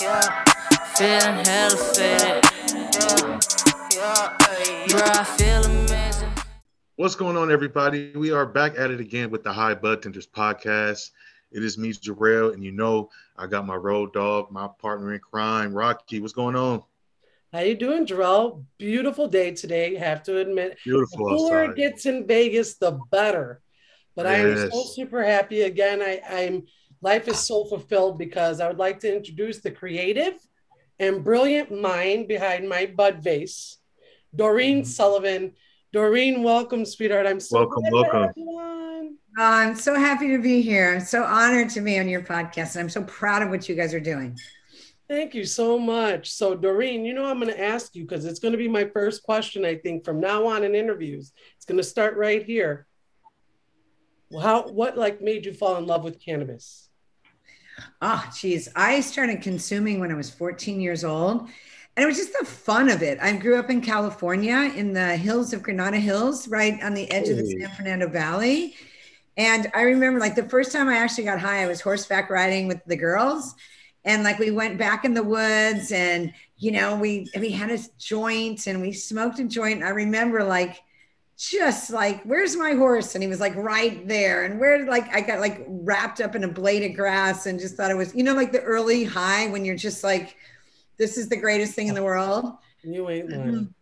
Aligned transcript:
yeah. 0.00 0.44
Feeling 0.96 1.44
hella 1.44 1.76
faded, 1.76 2.44
yeah, 2.72 3.48
yeah. 3.92 4.86
Bro, 4.88 5.00
I 5.04 5.24
feel 5.36 5.64
amazing. 5.64 6.28
What's 6.96 7.14
going 7.14 7.36
on, 7.36 7.50
everybody? 7.50 8.12
We 8.14 8.30
are 8.30 8.46
back 8.46 8.74
at 8.78 8.90
it 8.90 9.00
again 9.00 9.30
with 9.30 9.42
the 9.42 9.52
High 9.52 9.74
Bud 9.74 10.02
Tenders 10.02 10.26
podcast. 10.26 11.10
It 11.52 11.62
is 11.62 11.78
me, 11.78 11.92
Jarrell, 11.92 12.54
and 12.54 12.64
you 12.64 12.72
know 12.72 13.10
I 13.36 13.46
got 13.46 13.66
my 13.66 13.76
road 13.76 14.12
dog, 14.12 14.50
my 14.50 14.68
partner 14.78 15.12
in 15.14 15.20
crime, 15.20 15.72
Rocky. 15.72 16.20
What's 16.20 16.32
going 16.32 16.56
on? 16.56 16.82
How 17.52 17.60
you 17.60 17.76
doing, 17.76 18.06
Jarrell? 18.06 18.64
Beautiful 18.78 19.28
day 19.28 19.52
today. 19.52 19.94
Have 19.94 20.24
to 20.24 20.38
admit, 20.38 20.78
Beautiful 20.84 21.28
the 21.28 21.36
cooler 21.36 21.62
outside. 21.62 21.70
it 21.70 21.76
gets 21.76 22.06
in 22.06 22.26
Vegas, 22.26 22.74
the 22.74 22.98
better. 23.10 23.60
But 24.16 24.26
I 24.26 24.34
am 24.36 24.70
so 24.70 24.84
super 24.84 25.24
happy 25.24 25.62
again. 25.62 26.00
I, 26.00 26.20
I'm 26.28 26.66
life 27.04 27.28
is 27.28 27.38
so 27.38 27.66
fulfilled 27.66 28.18
because 28.18 28.60
I 28.60 28.66
would 28.66 28.78
like 28.78 28.98
to 29.00 29.14
introduce 29.14 29.60
the 29.60 29.70
creative 29.70 30.32
and 30.98 31.22
brilliant 31.22 31.70
mind 31.70 32.28
behind 32.28 32.66
my 32.66 32.86
Bud 32.86 33.22
vase, 33.22 33.76
Doreen 34.34 34.78
mm-hmm. 34.78 34.88
Sullivan. 34.88 35.52
Doreen, 35.92 36.42
welcome, 36.42 36.86
sweetheart. 36.86 37.26
I'm 37.26 37.40
so 37.40 37.58
Welcome, 37.58 37.82
glad 37.82 37.92
welcome. 37.92 38.22
have 38.22 38.32
you. 38.36 38.58
Oh, 38.58 39.42
I'm 39.42 39.74
so 39.74 39.94
happy 39.94 40.28
to 40.28 40.38
be 40.38 40.62
here. 40.62 40.94
I'm 40.94 41.00
so 41.00 41.24
honored 41.24 41.68
to 41.70 41.82
be 41.82 41.98
on 41.98 42.08
your 42.08 42.22
podcast, 42.22 42.74
and 42.74 42.80
I'm 42.80 42.88
so 42.88 43.02
proud 43.02 43.42
of 43.42 43.50
what 43.50 43.68
you 43.68 43.74
guys 43.74 43.92
are 43.92 44.00
doing. 44.00 44.36
Thank 45.06 45.34
you 45.34 45.44
so 45.44 45.78
much. 45.78 46.30
So, 46.30 46.54
Doreen, 46.54 47.04
you 47.04 47.12
know, 47.12 47.26
I'm 47.26 47.38
going 47.38 47.52
to 47.52 47.62
ask 47.62 47.94
you 47.94 48.04
because 48.04 48.24
it's 48.24 48.40
going 48.40 48.52
to 48.52 48.58
be 48.58 48.66
my 48.66 48.86
first 48.86 49.22
question, 49.22 49.64
I 49.64 49.76
think, 49.76 50.04
from 50.04 50.20
now 50.20 50.46
on 50.46 50.64
in 50.64 50.74
interviews. 50.74 51.32
It's 51.56 51.66
going 51.66 51.76
to 51.76 51.84
start 51.84 52.16
right 52.16 52.42
here. 52.42 52.86
Well, 54.30 54.42
How, 54.42 54.68
what 54.68 54.96
like 54.96 55.20
made 55.20 55.44
you 55.44 55.52
fall 55.52 55.76
in 55.76 55.86
love 55.86 56.02
with 56.02 56.24
cannabis? 56.24 56.83
Oh, 58.06 58.22
geez. 58.36 58.68
I 58.76 59.00
started 59.00 59.40
consuming 59.40 59.98
when 59.98 60.12
I 60.12 60.14
was 60.14 60.28
14 60.28 60.78
years 60.78 61.04
old, 61.04 61.48
and 61.96 62.04
it 62.04 62.06
was 62.06 62.18
just 62.18 62.38
the 62.38 62.44
fun 62.44 62.90
of 62.90 63.02
it. 63.02 63.18
I 63.18 63.32
grew 63.32 63.58
up 63.58 63.70
in 63.70 63.80
California 63.80 64.70
in 64.76 64.92
the 64.92 65.16
hills 65.16 65.54
of 65.54 65.62
Granada 65.62 65.96
Hills, 65.96 66.46
right 66.46 66.78
on 66.82 66.92
the 66.92 67.10
edge 67.10 67.30
of 67.30 67.38
the 67.38 67.46
San 67.46 67.70
Fernando 67.70 68.06
Valley. 68.06 68.74
And 69.38 69.70
I 69.74 69.82
remember 69.82 70.20
like 70.20 70.34
the 70.34 70.46
first 70.50 70.70
time 70.70 70.90
I 70.90 70.98
actually 70.98 71.24
got 71.24 71.40
high, 71.40 71.62
I 71.62 71.66
was 71.66 71.80
horseback 71.80 72.28
riding 72.28 72.68
with 72.68 72.84
the 72.84 72.94
girls. 72.94 73.54
And 74.04 74.22
like 74.22 74.38
we 74.38 74.50
went 74.50 74.76
back 74.76 75.06
in 75.06 75.14
the 75.14 75.22
woods 75.22 75.90
and 75.90 76.30
you 76.58 76.72
know, 76.72 76.96
we 76.96 77.26
we 77.40 77.52
had 77.52 77.70
a 77.70 77.78
joint 77.98 78.66
and 78.66 78.82
we 78.82 78.92
smoked 78.92 79.38
a 79.38 79.44
joint. 79.44 79.82
I 79.82 79.88
remember 79.88 80.44
like 80.44 80.82
just 81.36 81.90
like, 81.90 82.22
where's 82.24 82.56
my 82.56 82.72
horse? 82.72 83.14
And 83.14 83.22
he 83.22 83.28
was 83.28 83.40
like 83.40 83.54
right 83.56 84.06
there. 84.06 84.44
And 84.44 84.60
where 84.60 84.86
like 84.86 85.08
I 85.14 85.20
got 85.20 85.40
like 85.40 85.64
wrapped 85.68 86.20
up 86.20 86.34
in 86.36 86.44
a 86.44 86.48
blade 86.48 86.88
of 86.88 86.96
grass 86.96 87.46
and 87.46 87.58
just 87.58 87.76
thought 87.76 87.90
it 87.90 87.96
was, 87.96 88.14
you 88.14 88.22
know, 88.22 88.34
like 88.34 88.52
the 88.52 88.60
early 88.62 89.04
high 89.04 89.48
when 89.48 89.64
you're 89.64 89.76
just 89.76 90.04
like, 90.04 90.36
this 90.98 91.18
is 91.18 91.28
the 91.28 91.36
greatest 91.36 91.74
thing 91.74 91.88
in 91.88 91.94
the 91.94 92.02
world. 92.04 92.52
You 92.82 93.08
ain't 93.10 93.30
Mm-hmm. 93.30 93.32
lying. 93.32 93.74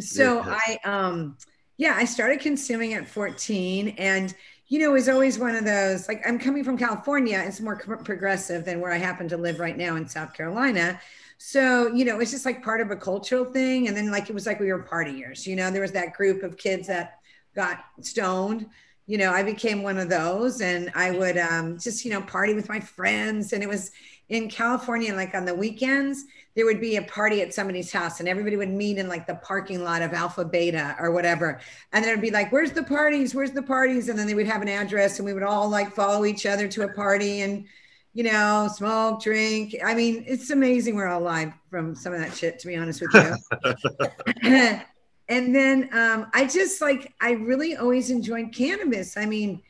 So 0.00 0.44
I 0.46 0.78
um 0.84 1.36
yeah, 1.76 1.94
I 1.96 2.04
started 2.04 2.40
consuming 2.40 2.94
at 2.94 3.08
14 3.08 3.90
and 3.98 4.34
you 4.68 4.78
know, 4.80 4.90
it 4.90 4.92
was 4.94 5.08
always 5.08 5.38
one 5.38 5.54
of 5.54 5.64
those 5.64 6.08
like 6.08 6.22
I'm 6.26 6.38
coming 6.38 6.64
from 6.64 6.78
California, 6.78 7.42
it's 7.46 7.60
more 7.60 7.78
co- 7.78 7.96
progressive 7.98 8.64
than 8.64 8.80
where 8.80 8.92
I 8.92 8.98
happen 8.98 9.28
to 9.28 9.36
live 9.36 9.60
right 9.60 9.76
now 9.76 9.96
in 9.96 10.08
South 10.08 10.32
Carolina. 10.34 11.00
So, 11.38 11.88
you 11.88 12.04
know, 12.04 12.20
it's 12.20 12.30
just 12.30 12.46
like 12.46 12.62
part 12.62 12.80
of 12.80 12.90
a 12.90 12.96
cultural 12.96 13.44
thing 13.44 13.88
and 13.88 13.96
then 13.96 14.10
like 14.10 14.30
it 14.30 14.34
was 14.34 14.46
like 14.46 14.60
we 14.60 14.72
were 14.72 14.82
partiers, 14.82 15.46
you 15.46 15.56
know, 15.56 15.70
there 15.70 15.82
was 15.82 15.92
that 15.92 16.14
group 16.14 16.42
of 16.42 16.56
kids 16.56 16.86
that 16.88 17.18
got 17.54 17.84
stoned. 18.00 18.66
You 19.06 19.18
know, 19.18 19.30
I 19.32 19.42
became 19.42 19.82
one 19.82 19.98
of 19.98 20.08
those 20.08 20.60
and 20.62 20.90
I 20.94 21.10
would 21.10 21.36
um 21.36 21.78
just, 21.78 22.04
you 22.04 22.10
know, 22.10 22.22
party 22.22 22.54
with 22.54 22.68
my 22.68 22.80
friends 22.80 23.52
and 23.52 23.62
it 23.62 23.68
was 23.68 23.90
in 24.30 24.48
California 24.48 25.14
like 25.14 25.34
on 25.34 25.44
the 25.44 25.54
weekends 25.54 26.24
there 26.56 26.64
would 26.64 26.80
be 26.80 26.96
a 26.96 27.02
party 27.02 27.42
at 27.42 27.52
somebody's 27.52 27.92
house 27.92 28.20
and 28.20 28.28
everybody 28.28 28.56
would 28.56 28.70
meet 28.70 28.96
in 28.96 29.08
like 29.08 29.26
the 29.26 29.34
parking 29.36 29.82
lot 29.82 30.02
of 30.02 30.12
Alpha 30.14 30.44
Beta 30.44 30.96
or 31.00 31.10
whatever. 31.10 31.60
And 31.92 32.02
then 32.04 32.12
it'd 32.12 32.22
be 32.22 32.30
like, 32.30 32.52
where's 32.52 32.70
the 32.72 32.84
parties? 32.84 33.34
Where's 33.34 33.50
the 33.50 33.62
parties? 33.62 34.08
And 34.08 34.18
then 34.18 34.26
they 34.28 34.34
would 34.34 34.46
have 34.46 34.62
an 34.62 34.68
address 34.68 35.18
and 35.18 35.26
we 35.26 35.32
would 35.32 35.42
all 35.42 35.68
like 35.68 35.92
follow 35.92 36.24
each 36.24 36.46
other 36.46 36.68
to 36.68 36.82
a 36.82 36.92
party 36.92 37.40
and, 37.42 37.66
you 38.14 38.22
know, 38.22 38.68
smoke, 38.72 39.20
drink. 39.20 39.76
I 39.84 39.92
mean, 39.94 40.24
it's 40.26 40.50
amazing 40.50 40.94
we're 40.94 41.08
all 41.08 41.20
alive 41.20 41.52
from 41.68 41.94
some 41.94 42.14
of 42.14 42.20
that 42.20 42.34
shit, 42.34 42.60
to 42.60 42.68
be 42.68 42.76
honest 42.76 43.02
with 43.02 43.12
you. 43.14 44.44
and 45.28 45.54
then 45.54 45.88
um, 45.92 46.28
I 46.32 46.46
just 46.46 46.80
like, 46.80 47.12
I 47.20 47.32
really 47.32 47.76
always 47.76 48.10
enjoyed 48.10 48.52
cannabis. 48.52 49.16
I 49.16 49.26
mean, 49.26 49.60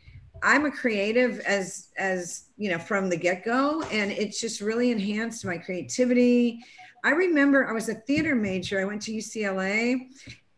I'm 0.43 0.66
a 0.66 0.71
creative 0.71 1.41
as 1.41 1.88
as 1.97 2.44
you 2.59 2.71
know 2.71 2.78
from 2.78 3.09
the 3.09 3.16
get 3.16 3.44
go, 3.44 3.82
and 3.84 4.12
it's 4.12 4.41
just 4.41 4.61
really 4.61 4.91
enhanced 4.91 5.44
my 5.47 5.56
creativity. 5.56 6.61
I 7.03 7.11
remember 7.11 7.66
I 7.66 7.72
was 7.72 7.88
a 7.88 7.94
theater 7.94 8.34
major. 8.34 8.78
I 8.78 8.84
went 8.84 9.00
to 9.03 9.12
UCLA, 9.12 10.09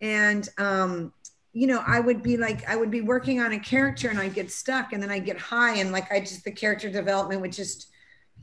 and 0.01 0.49
um, 0.59 1.13
you 1.57 1.67
know 1.67 1.83
I 1.87 2.01
would 2.01 2.23
be 2.23 2.37
like 2.37 2.69
I 2.69 2.77
would 2.77 2.91
be 2.91 3.01
working 3.01 3.41
on 3.41 3.53
a 3.53 3.59
character, 3.59 4.11
and 4.11 4.19
I'd 4.19 4.35
get 4.35 4.51
stuck, 4.51 4.93
and 4.93 5.03
then 5.03 5.11
I'd 5.11 5.25
get 5.25 5.39
high, 5.39 5.77
and 5.77 5.91
like 5.91 6.13
I 6.13 6.21
just 6.21 6.45
the 6.45 6.53
character 6.53 6.91
development 6.91 7.41
would 7.41 7.53
just 7.53 7.89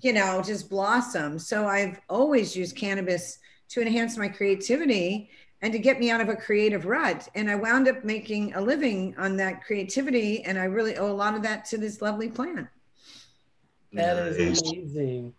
you 0.02 0.14
know 0.14 0.42
just 0.44 0.68
blossom. 0.68 1.38
So 1.38 1.68
I've 1.68 2.00
always 2.10 2.56
used 2.56 2.76
cannabis 2.76 3.38
to 3.70 3.82
enhance 3.82 4.18
my 4.18 4.28
creativity 4.28 5.30
and 5.62 5.72
to 5.72 5.80
get 5.80 6.00
me 6.00 6.12
out 6.12 6.22
of 6.22 6.30
a 6.30 6.36
creative 6.36 6.86
rut. 6.86 7.30
And 7.36 7.50
I 7.50 7.56
wound 7.56 7.88
up 7.88 8.04
making 8.04 8.54
a 8.56 8.62
living 8.62 9.16
on 9.18 9.38
that 9.38 9.64
creativity. 9.64 10.44
And 10.44 10.60
I 10.60 10.66
really 10.66 10.98
owe 10.98 11.10
a 11.10 11.14
lot 11.14 11.36
of 11.36 11.44
that 11.44 11.66
to 11.66 11.78
this 11.78 12.02
lovely 12.02 12.30
plant. 12.30 12.68
That 13.94 14.18
is 14.28 14.60
amazing. 14.60 15.34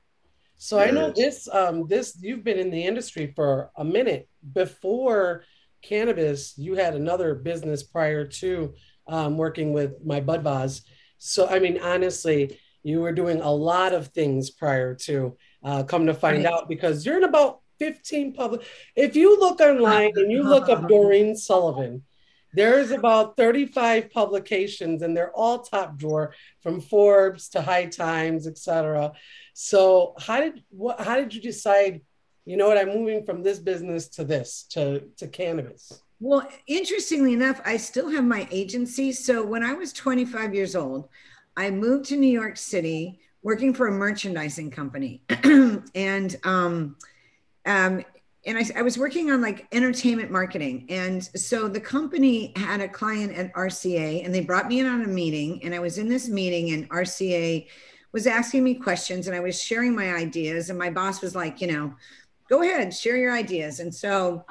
So 0.57 0.79
I 0.79 0.91
know 0.91 1.13
this 1.15 1.49
um 1.53 1.87
this 1.89 2.17
you've 2.21 2.45
been 2.45 2.59
in 2.59 2.71
the 2.71 2.85
industry 2.85 3.33
for 3.37 3.71
a 3.77 3.85
minute. 3.85 4.29
Before 4.55 5.45
cannabis, 5.89 6.55
you 6.57 6.75
had 6.75 6.95
another 6.95 7.35
business 7.35 7.83
prior 7.83 8.25
to 8.27 8.75
um, 9.07 9.37
working 9.37 9.73
with 9.73 9.93
my 10.05 10.21
Bud 10.21 10.43
Vase. 10.43 10.83
So 11.19 11.47
I 11.47 11.59
mean, 11.59 11.79
honestly, 11.79 12.59
you 12.83 13.01
were 13.01 13.13
doing 13.13 13.41
a 13.41 13.51
lot 13.51 13.93
of 13.93 14.09
things 14.09 14.51
prior 14.51 14.95
to 15.07 15.37
uh, 15.63 15.83
come 15.85 16.07
to 16.07 16.15
find 16.15 16.45
Right. 16.45 16.53
out 16.53 16.69
because 16.69 17.05
you're 17.05 17.17
in 17.17 17.25
about 17.25 17.61
15 17.79 18.35
public. 18.35 18.63
If 18.95 19.17
you 19.17 19.39
look 19.41 19.61
online 19.61 20.13
and 20.17 20.31
you 20.31 20.43
look 20.43 20.69
up 20.69 20.89
Doreen 20.89 21.37
Sullivan, 21.37 22.03
there's 22.53 22.91
about 22.93 23.37
35 23.37 24.11
publications 24.11 25.03
and 25.03 25.17
they're 25.17 25.33
all 25.33 25.59
top 25.61 25.97
drawer 25.97 26.35
from 26.63 26.81
Forbes 26.81 27.49
to 27.51 27.63
High 27.63 27.87
Times, 27.87 28.47
etc. 28.47 29.13
So 29.55 30.15
how 30.21 30.41
did 30.41 30.63
what 30.71 31.01
how 31.01 31.17
did 31.17 31.35
you 31.35 31.41
decide, 31.41 32.03
you 32.45 32.57
know 32.57 32.69
what, 32.69 32.79
I'm 32.79 32.89
moving 32.89 33.25
from 33.25 33.43
this 33.43 33.59
business 33.59 34.09
to 34.09 34.25
this, 34.25 34.65
to 34.71 35.01
to 35.17 35.29
cannabis? 35.29 36.03
Well, 36.21 36.49
interestingly 36.67 37.33
enough, 37.33 37.61
I 37.65 37.77
still 37.77 38.09
have 38.11 38.25
my 38.25 38.49
agency. 38.51 39.13
So 39.13 39.45
when 39.45 39.63
I 39.63 39.75
was 39.75 39.93
25 39.93 40.55
years 40.55 40.75
old, 40.75 41.09
I 41.57 41.71
moved 41.71 42.07
to 42.07 42.17
New 42.17 42.31
York 42.31 42.57
City 42.57 43.21
working 43.43 43.75
for 43.75 43.89
a 43.89 43.93
merchandising 43.93 44.71
company. 44.71 45.23
and 45.95 46.37
um, 46.45 46.97
um, 47.67 48.05
and 48.47 48.59
I, 48.59 48.65
I 48.77 48.83
was 48.83 48.99
working 48.99 49.31
on 49.31 49.41
like 49.41 49.67
entertainment 49.73 50.31
marketing. 50.31 50.87
And 50.89 51.25
so 51.37 51.69
the 51.69 51.81
company 51.81 52.53
had 52.57 52.81
a 52.81 52.89
client 52.89 53.35
at 53.35 53.53
RCA 53.55 54.25
and 54.25 54.35
they 54.35 54.41
brought 54.41 54.69
me 54.69 54.81
in 54.81 54.87
on 54.87 55.03
a 55.03 55.09
meeting. 55.09 55.63
And 55.65 55.75
I 55.75 55.79
was 55.79 55.99
in 55.99 56.09
this 56.09 56.29
meeting 56.29 56.73
and 56.73 56.89
RCA 56.91 57.67
was 58.13 58.27
asking 58.27 58.63
me 58.63 58.75
questions 58.75 59.27
and 59.27 59.35
I 59.35 59.41
was 59.41 59.61
sharing 59.61 59.95
my 59.95 60.15
ideas. 60.15 60.69
And 60.69 60.79
my 60.79 60.91
boss 60.91 61.23
was 61.23 61.35
like, 61.35 61.61
you 61.61 61.69
know, 61.69 61.95
go 62.49 62.63
ahead, 62.63 62.95
share 62.95 63.17
your 63.17 63.33
ideas. 63.33 63.81
And 63.81 63.95
so 63.95 64.45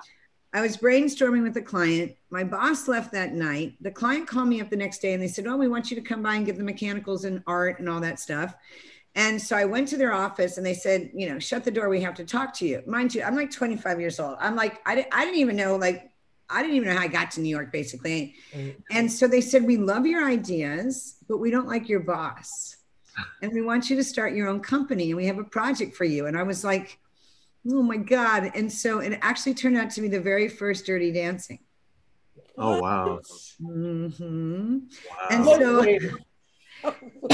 I 0.54 0.62
was 0.62 0.78
brainstorming 0.78 1.44
with 1.44 1.54
the 1.54 1.62
client. 1.62 2.16
My 2.30 2.44
boss 2.44 2.88
left 2.88 3.12
that 3.14 3.34
night. 3.34 3.76
The 3.82 3.92
client 3.92 4.28
called 4.28 4.48
me 4.48 4.62
up 4.62 4.70
the 4.70 4.76
next 4.76 5.02
day 5.02 5.14
and 5.14 5.22
they 5.22 5.28
said, 5.28 5.48
Oh, 5.48 5.58
we 5.58 5.68
want 5.68 5.90
you 5.90 5.96
to 5.96 6.02
come 6.02 6.22
by 6.22 6.36
and 6.36 6.46
give 6.46 6.58
the 6.58 6.64
mechanicals 6.64 7.26
and 7.26 7.42
art 7.48 7.80
and 7.80 7.90
all 7.90 8.00
that 8.02 8.20
stuff. 8.20 8.56
And 9.16 9.40
so 9.40 9.56
I 9.56 9.66
went 9.66 9.88
to 9.90 9.98
their 9.98 10.14
office 10.14 10.58
and 10.58 10.66
they 10.66 10.74
said, 10.74 11.12
you 11.14 11.30
know, 11.30 11.38
shut 11.38 11.64
the 11.64 11.72
door. 11.72 11.88
We 11.88 12.02
have 12.02 12.16
to 12.16 12.26
talk 12.26 12.54
to 12.56 12.68
you. 12.68 12.82
Mind 12.88 13.14
you, 13.14 13.22
I'm 13.22 13.36
like 13.36 13.52
25 13.52 14.00
years 14.00 14.20
old. 14.20 14.38
I'm 14.40 14.56
like, 14.56 14.82
I, 14.88 14.96
di- 14.96 15.08
I 15.12 15.26
didn't 15.26 15.40
even 15.40 15.56
know, 15.56 15.76
like, 15.76 16.10
I 16.50 16.62
didn't 16.62 16.78
even 16.78 16.90
know 16.90 16.96
how 16.96 17.04
I 17.04 17.08
got 17.08 17.32
to 17.32 17.42
New 17.42 17.50
York, 17.50 17.72
basically. 17.72 18.36
Mm-hmm. 18.54 18.80
And 18.92 19.12
so 19.12 19.28
they 19.28 19.42
said, 19.42 19.64
we 19.64 19.78
love 19.78 20.06
your 20.06 20.28
ideas, 20.28 21.18
but 21.28 21.38
we 21.38 21.52
don't 21.52 21.68
like 21.68 21.90
your 21.90 22.02
boss. 22.02 22.78
And 23.44 23.54
we 23.54 23.62
want 23.62 23.92
you 23.92 23.96
to 23.98 24.04
start 24.04 24.34
your 24.34 24.48
own 24.48 24.60
company 24.60 25.12
and 25.12 25.18
we 25.18 25.28
have 25.28 25.38
a 25.38 25.44
project 25.44 25.96
for 25.96 26.04
you. 26.04 26.26
And 26.26 26.36
I 26.36 26.42
was 26.42 26.64
like, 26.64 26.98
oh 27.70 27.82
my 27.84 27.98
God. 27.98 28.52
And 28.56 28.72
so 28.72 29.00
it 29.00 29.18
actually 29.22 29.54
turned 29.54 29.78
out 29.78 29.90
to 29.92 30.02
be 30.02 30.08
the 30.08 30.20
very 30.22 30.48
first 30.50 30.86
Dirty 30.86 31.12
Dancing. 31.12 31.60
Oh 32.58 32.82
wow. 32.82 33.20
hmm 33.60 34.78
Wow. 35.10 35.28
And 35.30 35.46
so- 35.46 35.82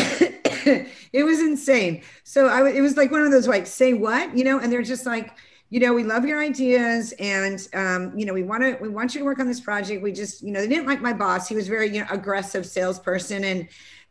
it 1.13 1.23
was 1.23 1.39
insane. 1.39 2.03
So 2.23 2.47
I, 2.47 2.57
w- 2.59 2.75
it 2.75 2.81
was 2.81 2.97
like 2.97 3.11
one 3.11 3.23
of 3.23 3.31
those 3.31 3.47
like, 3.47 3.65
say 3.65 3.93
what, 3.93 4.35
you 4.37 4.43
know, 4.43 4.59
and 4.59 4.71
they're 4.71 4.83
just 4.83 5.05
like, 5.05 5.35
you 5.71 5.79
know, 5.79 5.93
we 5.93 6.03
love 6.03 6.25
your 6.25 6.41
ideas, 6.41 7.13
and 7.19 7.67
um, 7.75 8.17
you 8.17 8.25
know, 8.25 8.33
we 8.33 8.41
want 8.41 8.63
to, 8.63 8.75
we 8.81 8.89
want 8.89 9.13
you 9.13 9.19
to 9.19 9.25
work 9.25 9.37
on 9.37 9.45
this 9.47 9.59
project. 9.59 10.01
We 10.01 10.11
just, 10.11 10.41
you 10.41 10.51
know, 10.51 10.61
they 10.61 10.67
didn't 10.67 10.87
like 10.87 10.99
my 10.99 11.13
boss. 11.13 11.47
He 11.47 11.53
was 11.53 11.67
very, 11.67 11.89
you 11.93 12.01
know, 12.01 12.07
aggressive 12.09 12.65
salesperson, 12.65 13.43
and 13.43 13.67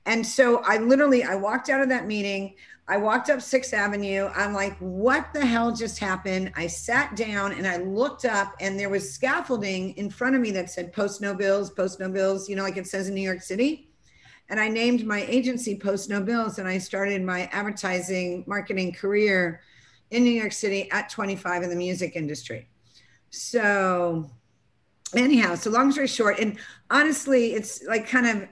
and 0.08 0.26
so 0.26 0.62
I 0.64 0.78
literally, 0.78 1.22
I 1.22 1.34
walked 1.34 1.68
out 1.68 1.82
of 1.82 1.90
that 1.90 2.06
meeting. 2.06 2.54
I 2.88 2.96
walked 2.96 3.28
up 3.28 3.42
Sixth 3.42 3.74
Avenue. 3.74 4.30
I'm 4.34 4.54
like, 4.54 4.74
what 4.78 5.34
the 5.34 5.44
hell 5.44 5.70
just 5.70 5.98
happened? 5.98 6.50
I 6.56 6.66
sat 6.66 7.14
down 7.14 7.52
and 7.52 7.66
I 7.66 7.76
looked 7.76 8.24
up, 8.24 8.54
and 8.58 8.80
there 8.80 8.88
was 8.88 9.12
scaffolding 9.12 9.92
in 9.98 10.08
front 10.08 10.34
of 10.34 10.40
me 10.40 10.50
that 10.52 10.70
said 10.70 10.94
Post 10.94 11.20
No 11.20 11.34
Bills, 11.34 11.68
Post 11.68 12.00
No 12.00 12.08
Bills, 12.08 12.48
you 12.48 12.56
know, 12.56 12.62
like 12.62 12.78
it 12.78 12.86
says 12.86 13.08
in 13.08 13.14
New 13.14 13.20
York 13.20 13.42
City. 13.42 13.90
And 14.48 14.58
I 14.58 14.68
named 14.68 15.04
my 15.04 15.26
agency 15.28 15.76
Post 15.76 16.08
No 16.08 16.22
Bills, 16.22 16.58
and 16.58 16.66
I 16.66 16.78
started 16.78 17.22
my 17.22 17.42
advertising 17.52 18.44
marketing 18.46 18.94
career 18.94 19.60
in 20.10 20.24
New 20.24 20.30
York 20.30 20.52
City 20.52 20.90
at 20.90 21.10
25 21.10 21.64
in 21.64 21.68
the 21.68 21.76
music 21.76 22.16
industry. 22.16 22.66
So, 23.28 24.30
anyhow, 25.14 25.54
so 25.54 25.70
long 25.70 25.92
story 25.92 26.06
short, 26.06 26.38
and 26.38 26.56
honestly, 26.90 27.52
it's 27.52 27.82
like 27.84 28.08
kind 28.08 28.26
of, 28.26 28.48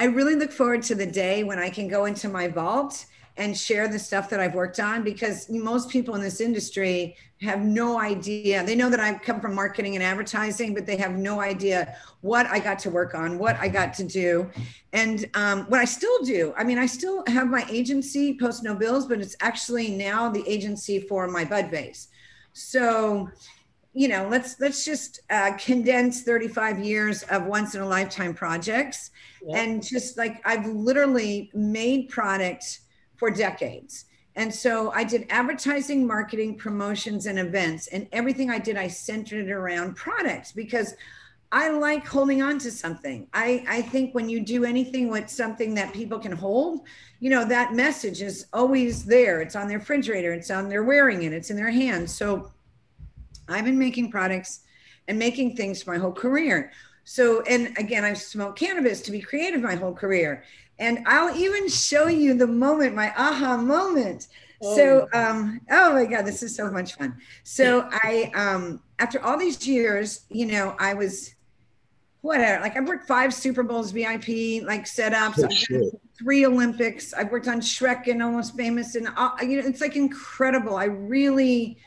I 0.00 0.04
really 0.04 0.34
look 0.34 0.50
forward 0.50 0.82
to 0.84 0.94
the 0.94 1.04
day 1.04 1.44
when 1.44 1.58
I 1.58 1.68
can 1.68 1.86
go 1.86 2.06
into 2.06 2.30
my 2.30 2.48
vault 2.48 3.04
and 3.36 3.54
share 3.54 3.86
the 3.86 3.98
stuff 3.98 4.30
that 4.30 4.40
I've 4.40 4.54
worked 4.54 4.80
on 4.80 5.04
because 5.04 5.50
most 5.50 5.90
people 5.90 6.14
in 6.14 6.22
this 6.22 6.40
industry 6.40 7.16
have 7.42 7.60
no 7.60 8.00
idea. 8.00 8.64
They 8.64 8.74
know 8.74 8.88
that 8.88 8.98
I've 8.98 9.20
come 9.20 9.42
from 9.42 9.54
marketing 9.54 9.96
and 9.96 10.02
advertising, 10.02 10.72
but 10.72 10.86
they 10.86 10.96
have 10.96 11.12
no 11.12 11.42
idea 11.42 11.96
what 12.22 12.46
I 12.46 12.60
got 12.60 12.78
to 12.78 12.90
work 12.90 13.14
on, 13.14 13.38
what 13.38 13.56
I 13.56 13.68
got 13.68 13.92
to 13.94 14.04
do, 14.04 14.50
and 14.94 15.28
um, 15.34 15.64
what 15.64 15.80
I 15.80 15.84
still 15.84 16.22
do. 16.22 16.54
I 16.56 16.64
mean, 16.64 16.78
I 16.78 16.86
still 16.86 17.22
have 17.26 17.48
my 17.48 17.66
agency, 17.68 18.38
Post 18.38 18.64
No 18.64 18.74
Bills, 18.74 19.04
but 19.04 19.20
it's 19.20 19.36
actually 19.42 19.90
now 19.90 20.30
the 20.30 20.42
agency 20.48 21.00
for 21.00 21.28
my 21.28 21.44
bud 21.44 21.70
vase. 21.70 22.08
So, 22.54 23.28
you 23.92 24.08
know, 24.08 24.28
let's 24.28 24.60
let's 24.60 24.84
just 24.84 25.20
uh, 25.30 25.52
condense 25.58 26.22
35 26.22 26.78
years 26.78 27.22
of 27.24 27.46
once 27.46 27.74
in 27.74 27.80
a 27.80 27.86
lifetime 27.86 28.34
projects, 28.34 29.10
and 29.52 29.82
just 29.82 30.16
like 30.16 30.40
I've 30.44 30.66
literally 30.66 31.50
made 31.54 32.08
products 32.08 32.80
for 33.16 33.30
decades. 33.30 34.04
And 34.36 34.54
so 34.54 34.92
I 34.92 35.04
did 35.04 35.26
advertising, 35.28 36.06
marketing, 36.06 36.56
promotions, 36.56 37.26
and 37.26 37.38
events. 37.38 37.88
And 37.88 38.06
everything 38.12 38.48
I 38.48 38.58
did, 38.58 38.76
I 38.76 38.86
centered 38.86 39.48
it 39.48 39.52
around 39.52 39.96
products 39.96 40.52
because 40.52 40.94
I 41.52 41.70
like 41.70 42.06
holding 42.06 42.42
on 42.42 42.58
to 42.60 42.70
something. 42.70 43.26
I, 43.34 43.64
I 43.68 43.82
think 43.82 44.14
when 44.14 44.28
you 44.28 44.40
do 44.40 44.64
anything 44.64 45.08
with 45.08 45.28
something 45.28 45.74
that 45.74 45.92
people 45.92 46.20
can 46.20 46.30
hold, 46.30 46.82
you 47.18 47.28
know, 47.28 47.44
that 47.44 47.74
message 47.74 48.22
is 48.22 48.46
always 48.52 49.04
there. 49.04 49.40
It's 49.40 49.56
on 49.56 49.66
their 49.66 49.78
refrigerator, 49.78 50.32
it's 50.32 50.50
on 50.50 50.68
their 50.68 50.84
wearing 50.84 51.24
it, 51.24 51.32
it's 51.32 51.50
in 51.50 51.56
their 51.56 51.70
hands. 51.70 52.14
So 52.14 52.52
I've 53.52 53.64
been 53.64 53.78
making 53.78 54.10
products 54.10 54.60
and 55.08 55.18
making 55.18 55.56
things 55.56 55.86
my 55.86 55.98
whole 55.98 56.12
career. 56.12 56.72
So, 57.04 57.42
and 57.42 57.76
again, 57.78 58.04
I've 58.04 58.18
smoked 58.18 58.58
cannabis 58.58 59.00
to 59.02 59.10
be 59.10 59.20
creative 59.20 59.62
my 59.62 59.74
whole 59.74 59.94
career. 59.94 60.44
And 60.78 61.00
I'll 61.06 61.36
even 61.36 61.68
show 61.68 62.08
you 62.08 62.34
the 62.34 62.46
moment, 62.46 62.94
my 62.94 63.12
aha 63.16 63.56
moment. 63.56 64.28
Oh. 64.62 64.76
So, 64.76 65.08
um, 65.12 65.60
oh 65.70 65.94
my 65.94 66.04
God, 66.04 66.24
this 66.24 66.42
is 66.42 66.54
so 66.54 66.70
much 66.70 66.94
fun. 66.94 67.16
So 67.42 67.88
I, 67.90 68.30
um, 68.34 68.80
after 68.98 69.22
all 69.22 69.38
these 69.38 69.66
years, 69.66 70.26
you 70.30 70.46
know, 70.46 70.76
I 70.78 70.94
was 70.94 71.34
whatever, 72.20 72.62
like 72.62 72.76
I 72.76 72.80
worked 72.80 73.08
five 73.08 73.32
Super 73.32 73.62
Bowls 73.62 73.92
VIP, 73.92 74.62
like 74.64 74.84
setups, 74.84 75.42
oh, 75.42 75.98
three 76.18 76.44
Olympics. 76.44 77.14
I've 77.14 77.30
worked 77.30 77.48
on 77.48 77.60
Shrek 77.60 78.06
and 78.08 78.22
Almost 78.22 78.56
Famous, 78.56 78.94
and 78.94 79.08
uh, 79.16 79.30
you 79.40 79.60
know, 79.60 79.66
it's 79.66 79.80
like 79.80 79.96
incredible. 79.96 80.76
I 80.76 80.84
really, 80.84 81.78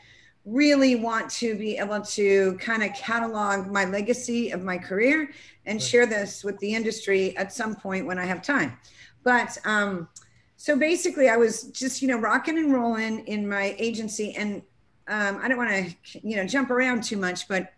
really 0.44 0.96
want 0.96 1.30
to 1.30 1.54
be 1.54 1.78
able 1.78 2.00
to 2.00 2.56
kind 2.58 2.82
of 2.82 2.92
catalog 2.94 3.70
my 3.70 3.84
legacy 3.84 4.50
of 4.50 4.62
my 4.62 4.76
career 4.76 5.30
and 5.66 5.82
share 5.82 6.06
this 6.06 6.44
with 6.44 6.58
the 6.58 6.74
industry 6.74 7.36
at 7.36 7.52
some 7.52 7.74
point 7.74 8.06
when 8.06 8.18
I 8.18 8.26
have 8.26 8.42
time. 8.42 8.76
But 9.22 9.56
um, 9.64 10.08
so 10.56 10.76
basically, 10.76 11.28
I 11.28 11.36
was 11.36 11.64
just 11.64 12.02
you 12.02 12.08
know 12.08 12.18
rocking 12.18 12.58
and 12.58 12.72
rolling 12.72 13.26
in 13.26 13.48
my 13.48 13.74
agency, 13.78 14.34
and 14.36 14.62
um, 15.08 15.40
I 15.42 15.48
don't 15.48 15.58
want 15.58 15.70
to 15.70 16.20
you 16.26 16.36
know 16.36 16.46
jump 16.46 16.70
around 16.70 17.04
too 17.04 17.16
much, 17.16 17.48
but 17.48 17.72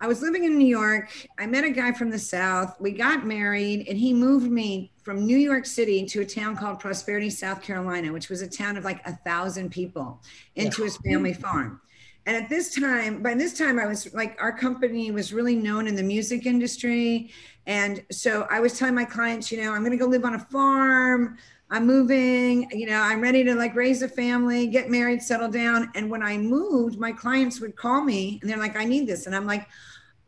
I 0.00 0.06
was 0.06 0.20
living 0.20 0.44
in 0.44 0.58
New 0.58 0.66
York. 0.66 1.10
I 1.38 1.46
met 1.46 1.64
a 1.64 1.70
guy 1.70 1.92
from 1.92 2.10
the 2.10 2.18
South. 2.18 2.78
We 2.80 2.90
got 2.90 3.26
married, 3.26 3.86
and 3.88 3.96
he 3.96 4.12
moved 4.12 4.50
me 4.50 4.92
from 5.02 5.24
New 5.24 5.38
York 5.38 5.64
City 5.64 6.04
to 6.06 6.20
a 6.20 6.24
town 6.24 6.56
called 6.56 6.80
Prosperity, 6.80 7.30
South 7.30 7.62
Carolina, 7.62 8.12
which 8.12 8.28
was 8.28 8.42
a 8.42 8.48
town 8.48 8.76
of 8.76 8.84
like 8.84 9.00
a 9.06 9.12
thousand 9.12 9.70
people, 9.70 10.20
into 10.54 10.82
yeah. 10.82 10.84
his 10.84 10.96
family 10.98 11.32
farm. 11.32 11.80
And 12.26 12.36
at 12.36 12.48
this 12.48 12.74
time, 12.74 13.22
by 13.22 13.34
this 13.34 13.56
time, 13.56 13.78
I 13.78 13.86
was 13.86 14.12
like, 14.12 14.36
our 14.40 14.52
company 14.52 15.10
was 15.12 15.32
really 15.32 15.54
known 15.54 15.86
in 15.86 15.94
the 15.94 16.02
music 16.02 16.44
industry. 16.44 17.30
And 17.66 18.04
so 18.10 18.46
I 18.50 18.60
was 18.60 18.78
telling 18.78 18.96
my 18.96 19.04
clients, 19.04 19.50
you 19.50 19.62
know, 19.62 19.72
I'm 19.72 19.80
going 19.80 19.92
to 19.92 19.96
go 19.96 20.06
live 20.06 20.24
on 20.24 20.34
a 20.34 20.38
farm. 20.38 21.38
I'm 21.70 21.86
moving, 21.86 22.70
you 22.70 22.86
know, 22.86 23.00
I'm 23.00 23.20
ready 23.20 23.42
to 23.44 23.54
like 23.54 23.74
raise 23.74 24.02
a 24.02 24.08
family, 24.08 24.68
get 24.68 24.88
married, 24.88 25.20
settle 25.20 25.48
down. 25.48 25.90
And 25.96 26.08
when 26.08 26.22
I 26.22 26.38
moved, 26.38 26.98
my 26.98 27.10
clients 27.10 27.60
would 27.60 27.74
call 27.74 28.04
me 28.04 28.38
and 28.40 28.48
they're 28.48 28.58
like, 28.58 28.76
I 28.76 28.84
need 28.84 29.08
this. 29.08 29.26
And 29.26 29.34
I'm 29.34 29.46
like, 29.46 29.66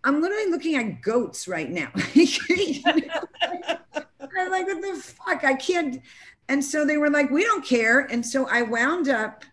I'm 0.02 0.20
literally 0.20 0.50
looking 0.50 0.76
at 0.76 1.00
goats 1.00 1.46
right 1.46 1.70
now. 1.70 1.90
I'm 4.36 4.50
like, 4.50 4.66
what 4.66 4.82
the 4.82 5.00
fuck? 5.02 5.44
I 5.44 5.54
can't. 5.54 6.00
And 6.48 6.64
so 6.64 6.84
they 6.84 6.96
were 6.96 7.10
like, 7.10 7.30
we 7.30 7.44
don't 7.44 7.64
care. 7.64 8.00
And 8.10 8.24
so 8.24 8.48
I 8.48 8.62
wound 8.62 9.08
up 9.08 9.44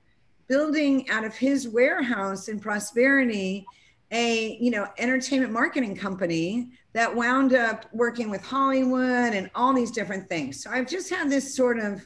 building 0.48 1.10
out 1.10 1.24
of 1.24 1.36
his 1.36 1.68
warehouse 1.68 2.48
in 2.48 2.60
prosperity 2.60 3.66
a 4.16 4.58
you 4.62 4.72
know 4.72 4.88
entertainment 4.98 5.52
marketing 5.52 5.96
company 5.96 6.70
that 6.94 7.14
wound 7.14 7.54
up 7.54 7.86
working 7.94 8.30
with 8.30 8.42
hollywood 8.42 9.34
and 9.34 9.52
all 9.54 9.74
these 9.74 9.92
different 9.92 10.28
things 10.30 10.64
so 10.64 10.72
i've 10.72 10.88
just 10.88 11.10
had 11.10 11.30
this 11.30 11.56
sort 11.56 11.78
of 11.78 12.06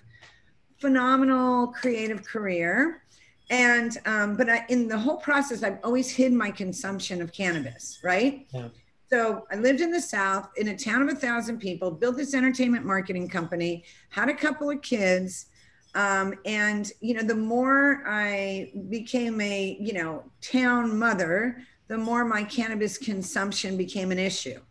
phenomenal 0.80 1.68
creative 1.68 2.24
career 2.24 3.04
and 3.52 3.98
um, 4.06 4.36
but 4.36 4.48
I, 4.50 4.66
in 4.70 4.88
the 4.88 4.98
whole 4.98 5.18
process 5.18 5.62
i've 5.64 5.80
always 5.84 6.10
hid 6.10 6.34
my 6.34 6.50
consumption 6.50 7.22
of 7.22 7.32
cannabis 7.32 8.00
right 8.04 8.48
yeah. 8.52 8.70
So 9.12 9.48
I 9.52 9.56
lived 9.56 9.82
in 9.82 9.90
the 9.90 10.02
South 10.02 10.50
in 10.58 10.68
a 10.68 10.78
town 10.78 11.02
of 11.02 11.10
a 11.10 11.16
thousand 11.16 11.58
people, 11.58 11.90
built 11.90 12.16
this 12.16 12.36
entertainment 12.36 12.86
marketing 12.86 13.28
company, 13.28 13.84
had 14.10 14.30
a 14.30 14.36
couple 14.36 14.70
of 14.70 14.84
kids. 14.84 15.48
Um, 15.96 16.36
and, 16.46 16.92
you 17.02 17.16
know, 17.16 17.24
the 17.24 17.34
more 17.36 18.04
I 18.06 18.72
became 18.90 19.42
a, 19.42 19.78
you 19.80 19.94
know, 19.94 20.26
town 20.42 21.00
mother, 21.00 21.64
the 21.90 21.98
more 21.98 22.24
my 22.24 22.44
cannabis 22.44 22.98
consumption 22.98 23.76
became 23.76 24.12
an 24.12 24.20
issue. 24.20 24.62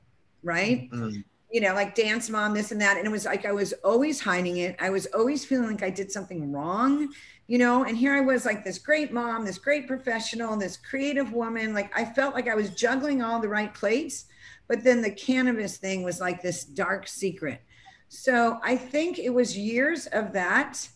Right. 0.42 0.90
Mm-hmm. 0.90 1.20
You 1.50 1.60
know, 1.60 1.74
like 1.74 1.94
dance 1.94 2.30
mom, 2.30 2.54
this 2.54 2.72
and 2.72 2.80
that. 2.80 2.96
And 2.96 3.06
it 3.06 3.10
was 3.10 3.26
like 3.26 3.44
I 3.44 3.52
was 3.52 3.74
always 3.84 4.20
hiding 4.20 4.58
it. 4.58 4.76
I 4.80 4.88
was 4.88 5.06
always 5.14 5.44
feeling 5.44 5.68
like 5.68 5.82
I 5.82 5.90
did 5.90 6.10
something 6.10 6.50
wrong 6.52 7.08
you 7.48 7.56
know 7.58 7.84
and 7.84 7.96
here 7.96 8.14
i 8.14 8.20
was 8.20 8.44
like 8.46 8.62
this 8.62 8.78
great 8.78 9.12
mom 9.12 9.44
this 9.44 9.58
great 9.58 9.88
professional 9.88 10.56
this 10.56 10.76
creative 10.76 11.32
woman 11.32 11.74
like 11.74 11.90
i 11.98 12.04
felt 12.04 12.34
like 12.34 12.46
i 12.46 12.54
was 12.54 12.70
juggling 12.70 13.22
all 13.22 13.40
the 13.40 13.48
right 13.48 13.74
plates 13.74 14.26
but 14.68 14.84
then 14.84 15.02
the 15.02 15.10
cannabis 15.10 15.78
thing 15.78 16.02
was 16.04 16.20
like 16.20 16.40
this 16.40 16.64
dark 16.64 17.08
secret 17.08 17.62
so 18.08 18.58
i 18.62 18.76
think 18.76 19.18
it 19.18 19.30
was 19.30 19.58
years 19.58 20.06
of 20.08 20.32
that 20.32 20.86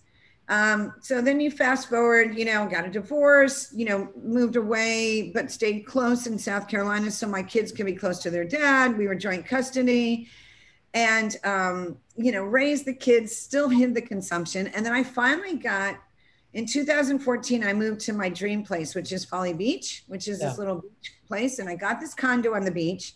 um, 0.53 0.93
so 1.01 1.23
then 1.23 1.41
you 1.41 1.51
fast 1.51 1.89
forward 1.89 2.37
you 2.37 2.45
know 2.45 2.67
got 2.67 2.85
a 2.85 2.91
divorce 2.91 3.73
you 3.75 3.87
know 3.87 4.09
moved 4.23 4.57
away 4.57 5.31
but 5.35 5.51
stayed 5.51 5.87
close 5.87 6.27
in 6.27 6.39
south 6.39 6.69
carolina 6.69 7.11
so 7.11 7.27
my 7.27 7.43
kids 7.43 7.73
could 7.73 7.87
be 7.87 7.95
close 7.95 8.19
to 8.19 8.31
their 8.31 8.45
dad 8.45 8.97
we 8.97 9.07
were 9.07 9.15
joint 9.15 9.47
custody 9.47 10.29
and 10.95 11.37
um, 11.45 11.97
you 12.17 12.31
know 12.31 12.45
raised 12.45 12.85
the 12.85 12.93
kids 12.93 13.35
still 13.35 13.69
hid 13.69 13.95
the 13.95 14.03
consumption 14.03 14.67
and 14.69 14.85
then 14.85 14.93
i 14.93 15.03
finally 15.03 15.57
got 15.57 15.97
in 16.55 16.67
2014, 16.67 17.65
I 17.65 17.73
moved 17.73 18.01
to 18.03 18.13
my 18.13 18.29
dream 18.29 18.63
place, 18.63 18.95
which 18.95 19.11
is 19.11 19.25
Folly 19.25 19.55
Beach, 19.55 20.05
which 20.07 20.29
is 20.29 20.39
yeah. 20.39 20.49
this 20.49 20.59
little 20.59 20.83
beach 20.83 21.15
place. 21.27 21.59
And 21.59 21.69
I 21.69 21.77
got 21.77 21.99
this 21.99 22.13
condo 22.13 22.55
on 22.55 22.65
the 22.65 22.71
beach. 22.71 23.15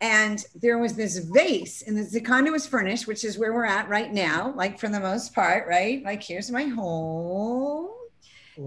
And 0.00 0.44
there 0.54 0.78
was 0.78 0.94
this 0.94 1.18
vase, 1.18 1.82
and 1.82 1.96
the 2.10 2.20
condo 2.20 2.52
was 2.52 2.66
furnished, 2.66 3.06
which 3.06 3.24
is 3.24 3.38
where 3.38 3.54
we're 3.54 3.64
at 3.64 3.88
right 3.88 4.12
now, 4.12 4.52
like 4.54 4.78
for 4.78 4.88
the 4.88 5.00
most 5.00 5.34
part, 5.34 5.66
right? 5.66 6.04
Like, 6.04 6.22
here's 6.22 6.50
my 6.50 6.64
home. 6.64 7.88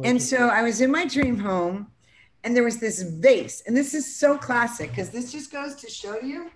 and 0.03 0.21
so 0.21 0.47
I 0.49 0.63
was 0.63 0.81
in 0.81 0.91
my 0.91 1.05
dream 1.05 1.37
home, 1.37 1.87
and 2.43 2.55
there 2.55 2.63
was 2.63 2.79
this 2.79 3.03
vase. 3.03 3.61
And 3.67 3.77
this 3.77 3.93
is 3.93 4.15
so 4.15 4.37
classic 4.37 4.89
because 4.89 5.11
this 5.11 5.31
just 5.31 5.51
goes 5.51 5.75
to 5.75 5.89
show 5.89 6.19
you 6.19 6.49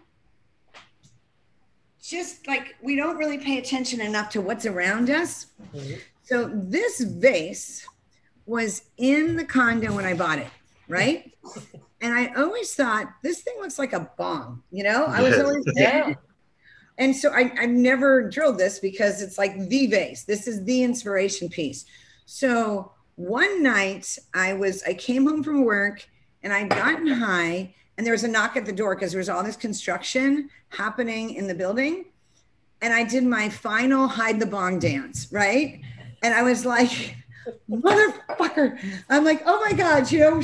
just 2.03 2.47
like 2.47 2.75
we 2.81 2.95
don't 2.95 3.17
really 3.17 3.37
pay 3.37 3.57
attention 3.57 4.01
enough 4.01 4.29
to 4.29 4.41
what's 4.41 4.65
around 4.65 5.09
us. 5.09 5.47
Mm-hmm. 5.73 5.93
So 6.23 6.49
this 6.53 7.01
vase 7.01 7.87
was 8.45 8.83
in 8.97 9.35
the 9.35 9.45
condo 9.45 9.93
when 9.93 10.05
I 10.05 10.13
bought 10.13 10.39
it, 10.39 10.49
right? 10.87 11.33
and 12.03 12.13
I 12.13 12.33
always 12.35 12.75
thought 12.75 13.07
this 13.23 13.41
thing 13.43 13.55
looks 13.61 13.79
like 13.79 13.93
a 13.93 14.11
bomb, 14.17 14.61
you 14.71 14.83
know? 14.83 15.05
I 15.05 15.21
was 15.21 15.39
always 15.39 15.63
yeah. 15.75 16.13
Oh. 16.13 16.15
And 16.97 17.15
so 17.15 17.31
I, 17.31 17.49
I 17.57 17.65
never 17.65 18.29
drilled 18.29 18.57
this 18.57 18.77
because 18.79 19.21
it's 19.21 19.37
like 19.37 19.69
the 19.69 19.87
vase. 19.87 20.25
This 20.25 20.45
is 20.45 20.65
the 20.65 20.83
inspiration 20.83 21.47
piece. 21.47 21.85
So 22.25 22.91
one 23.15 23.63
night 23.63 24.17
I 24.33 24.51
was 24.51 24.83
I 24.83 24.95
came 24.95 25.25
home 25.25 25.43
from 25.43 25.63
work 25.63 26.05
and 26.43 26.51
I'd 26.51 26.69
gotten 26.69 27.07
high 27.07 27.73
and 27.97 28.05
there 28.05 28.13
was 28.13 28.25
a 28.25 28.27
knock 28.27 28.57
at 28.57 28.65
the 28.65 28.73
door 28.73 28.95
because 28.95 29.13
there 29.13 29.19
was 29.19 29.29
all 29.29 29.41
this 29.41 29.55
construction 29.55 30.49
happening 30.69 31.35
in 31.35 31.47
the 31.47 31.55
building. 31.55 32.05
And 32.81 32.93
I 32.93 33.05
did 33.05 33.23
my 33.23 33.47
final 33.47 34.07
hide 34.07 34.41
the 34.41 34.45
bong 34.45 34.77
dance, 34.77 35.29
right? 35.31 35.79
And 36.21 36.33
I 36.33 36.43
was 36.43 36.65
like, 36.65 37.15
motherfucker. 37.69 38.77
I'm 39.09 39.23
like, 39.23 39.43
oh 39.45 39.61
my 39.61 39.71
God, 39.71 40.11
you 40.11 40.19
know. 40.19 40.41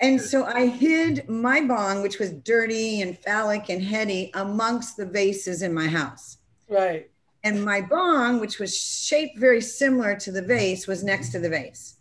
And 0.00 0.20
so 0.20 0.44
I 0.44 0.66
hid 0.66 1.28
my 1.28 1.60
bong, 1.60 2.02
which 2.02 2.18
was 2.18 2.32
dirty 2.32 3.00
and 3.00 3.18
phallic 3.18 3.68
and 3.68 3.82
heady, 3.82 4.30
amongst 4.34 4.96
the 4.96 5.06
vases 5.06 5.62
in 5.62 5.74
my 5.74 5.88
house. 5.88 6.38
Right. 6.68 7.10
And 7.42 7.64
my 7.64 7.80
bong, 7.80 8.40
which 8.40 8.58
was 8.58 8.76
shaped 8.76 9.38
very 9.38 9.60
similar 9.60 10.14
to 10.16 10.30
the 10.30 10.42
vase, 10.42 10.86
was 10.86 11.02
next 11.02 11.30
to 11.30 11.38
the 11.38 11.48
vase. 11.48 11.96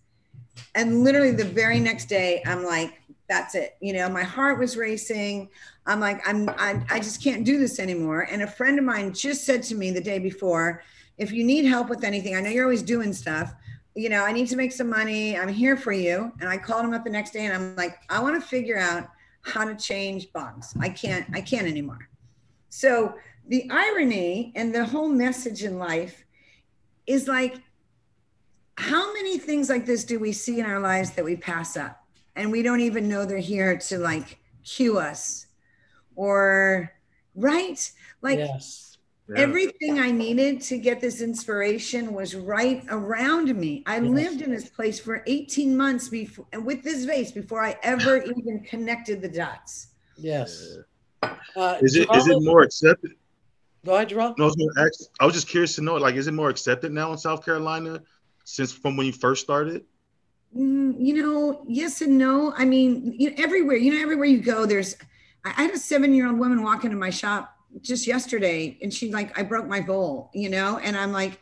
And 0.75 1.03
literally 1.03 1.31
the 1.31 1.45
very 1.45 1.79
next 1.79 2.05
day, 2.05 2.43
I'm 2.45 2.63
like, 2.63 3.01
that's 3.27 3.55
it. 3.55 3.77
You 3.81 3.93
know, 3.93 4.09
my 4.09 4.23
heart 4.23 4.59
was 4.59 4.77
racing. 4.77 5.49
I'm 5.85 5.99
like, 5.99 6.21
I'm, 6.27 6.49
I, 6.49 6.83
I 6.89 6.99
just 6.99 7.23
can't 7.23 7.45
do 7.45 7.57
this 7.59 7.79
anymore. 7.79 8.27
And 8.29 8.41
a 8.41 8.47
friend 8.47 8.77
of 8.77 8.85
mine 8.85 9.13
just 9.13 9.43
said 9.43 9.63
to 9.63 9.75
me 9.75 9.91
the 9.91 10.01
day 10.01 10.19
before, 10.19 10.83
if 11.17 11.31
you 11.31 11.43
need 11.43 11.65
help 11.65 11.89
with 11.89 12.03
anything, 12.03 12.35
I 12.35 12.41
know 12.41 12.49
you're 12.49 12.63
always 12.63 12.83
doing 12.83 13.11
stuff. 13.11 13.53
You 13.97 14.09
know, 14.09 14.23
I 14.23 14.31
need 14.31 14.47
to 14.49 14.55
make 14.55 14.71
some 14.71 14.89
money. 14.89 15.37
I'm 15.37 15.47
here 15.47 15.75
for 15.75 15.91
you. 15.91 16.31
And 16.39 16.47
I 16.47 16.57
called 16.57 16.85
him 16.85 16.93
up 16.93 17.03
the 17.03 17.09
next 17.09 17.31
day 17.31 17.45
and 17.45 17.53
I'm 17.53 17.75
like, 17.75 17.97
I 18.09 18.21
want 18.21 18.39
to 18.39 18.47
figure 18.47 18.77
out 18.77 19.09
how 19.41 19.65
to 19.65 19.75
change 19.75 20.31
bonds. 20.33 20.75
I 20.79 20.89
can't, 20.89 21.25
I 21.33 21.41
can't 21.41 21.67
anymore. 21.67 22.07
So 22.69 23.15
the 23.47 23.67
irony 23.71 24.51
and 24.55 24.73
the 24.73 24.85
whole 24.85 25.09
message 25.09 25.63
in 25.63 25.79
life 25.79 26.23
is 27.07 27.27
like, 27.27 27.55
how 28.77 29.11
many 29.13 29.39
things 29.39 29.69
like 29.69 29.85
this 29.85 30.03
do 30.03 30.19
we 30.19 30.31
see 30.31 30.59
in 30.59 30.65
our 30.65 30.79
lives 30.79 31.11
that 31.11 31.25
we 31.25 31.35
pass 31.35 31.75
up 31.75 32.03
and 32.35 32.51
we 32.51 32.61
don't 32.61 32.81
even 32.81 33.09
know 33.09 33.25
they're 33.25 33.39
here 33.39 33.75
to 33.77 33.97
like 33.97 34.37
cue 34.63 34.99
us 34.99 35.47
or 36.15 36.91
right 37.33 37.91
like 38.21 38.39
Yes. 38.39 38.86
Yeah. 39.29 39.41
everything 39.41 39.99
i 39.99 40.09
needed 40.09 40.61
to 40.61 40.77
get 40.77 41.01
this 41.01 41.21
inspiration 41.21 42.13
was 42.13 42.33
right 42.35 42.83
around 42.89 43.53
me 43.55 43.83
i 43.85 43.95
Yes. 43.99 44.09
lived 44.09 44.41
in 44.41 44.51
this 44.51 44.69
place 44.69 44.99
for 44.99 45.23
18 45.27 45.75
months 45.75 46.07
before 46.07 46.45
and 46.53 46.65
with 46.65 46.83
this 46.83 47.03
vase 47.05 47.31
before 47.31 47.61
i 47.63 47.77
ever 47.83 48.17
even 48.37 48.61
connected 48.61 49.21
the 49.21 49.29
dots 49.29 49.87
Yes. 50.19 50.77
Uh, 51.21 51.77
Is 51.81 51.95
it 51.95 52.07
is 52.15 52.27
it 52.27 52.41
more 52.41 52.63
accepted? 52.63 53.11
Go 53.85 53.95
ahead, 53.95 54.09
Jarrell. 54.09 54.35
No, 54.37 54.45
I 54.45 54.47
was, 54.47 54.55
gonna 54.55 54.87
ask, 54.87 55.09
I 55.19 55.25
was 55.25 55.35
just 55.35 55.47
curious 55.47 55.75
to 55.75 55.81
know, 55.81 55.95
like, 55.95 56.15
is 56.15 56.27
it 56.27 56.33
more 56.33 56.49
accepted 56.49 56.91
now 56.91 57.11
in 57.11 57.17
South 57.19 57.45
Carolina 57.45 58.01
since 58.43 58.71
from 58.71 58.97
when 58.97 59.05
you 59.05 59.13
first 59.13 59.43
started? 59.43 59.83
Mm, 60.55 60.95
you 60.99 61.21
know, 61.21 61.63
yes 61.67 62.01
and 62.01 62.17
no. 62.17 62.51
I 62.57 62.65
mean, 62.65 63.13
you 63.17 63.29
know, 63.29 63.35
everywhere, 63.37 63.77
you 63.77 63.93
know, 63.93 64.01
everywhere 64.01 64.25
you 64.25 64.39
go, 64.39 64.65
there's. 64.65 64.95
I 65.45 65.49
I 65.57 65.61
had 65.63 65.71
a 65.71 65.77
seven-year-old 65.79 66.37
woman 66.39 66.63
walk 66.63 66.83
into 66.83 66.97
my 66.97 67.11
shop 67.11 67.55
just 67.81 68.07
yesterday, 68.07 68.77
and 68.81 68.93
she 68.93 69.11
like, 69.11 69.37
I 69.37 69.43
broke 69.43 69.67
my 69.67 69.81
bowl, 69.81 70.29
you 70.33 70.49
know, 70.49 70.79
and 70.79 70.97
I'm 70.97 71.11
like, 71.11 71.39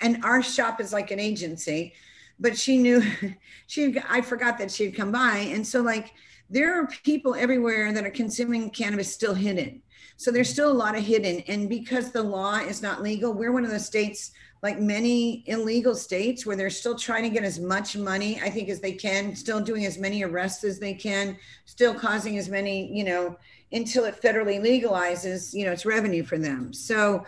and 0.00 0.24
our 0.24 0.42
shop 0.42 0.80
is 0.80 0.92
like 0.92 1.10
an 1.10 1.20
agency, 1.20 1.94
but 2.40 2.56
she 2.56 2.78
knew, 2.78 3.02
she, 3.66 4.00
I 4.08 4.20
forgot 4.20 4.58
that 4.58 4.70
she'd 4.70 4.96
come 4.96 5.12
by, 5.12 5.38
and 5.38 5.66
so 5.66 5.80
like, 5.82 6.12
there 6.50 6.78
are 6.78 6.86
people 6.86 7.34
everywhere 7.34 7.92
that 7.92 8.04
are 8.04 8.10
consuming 8.10 8.68
cannabis 8.70 9.12
still 9.12 9.32
hidden. 9.32 9.80
So 10.18 10.30
there's 10.30 10.50
still 10.50 10.70
a 10.70 10.74
lot 10.74 10.96
of 10.96 11.02
hidden, 11.02 11.40
and 11.48 11.68
because 11.68 12.10
the 12.10 12.22
law 12.22 12.56
is 12.58 12.82
not 12.82 13.02
legal, 13.02 13.32
we're 13.32 13.52
one 13.52 13.64
of 13.64 13.70
the 13.70 13.80
states 13.80 14.32
like 14.62 14.78
many 14.78 15.42
illegal 15.46 15.94
states 15.94 16.46
where 16.46 16.56
they're 16.56 16.70
still 16.70 16.94
trying 16.94 17.24
to 17.24 17.28
get 17.28 17.44
as 17.44 17.58
much 17.58 17.96
money 17.96 18.40
i 18.42 18.48
think 18.48 18.68
as 18.68 18.80
they 18.80 18.92
can 18.92 19.34
still 19.34 19.60
doing 19.60 19.84
as 19.84 19.98
many 19.98 20.22
arrests 20.22 20.64
as 20.64 20.78
they 20.78 20.94
can 20.94 21.36
still 21.64 21.94
causing 21.94 22.38
as 22.38 22.48
many 22.48 22.92
you 22.96 23.04
know 23.04 23.36
until 23.72 24.04
it 24.04 24.20
federally 24.20 24.60
legalizes 24.60 25.54
you 25.54 25.64
know 25.64 25.72
it's 25.72 25.86
revenue 25.86 26.24
for 26.24 26.38
them. 26.38 26.72
So 26.72 27.24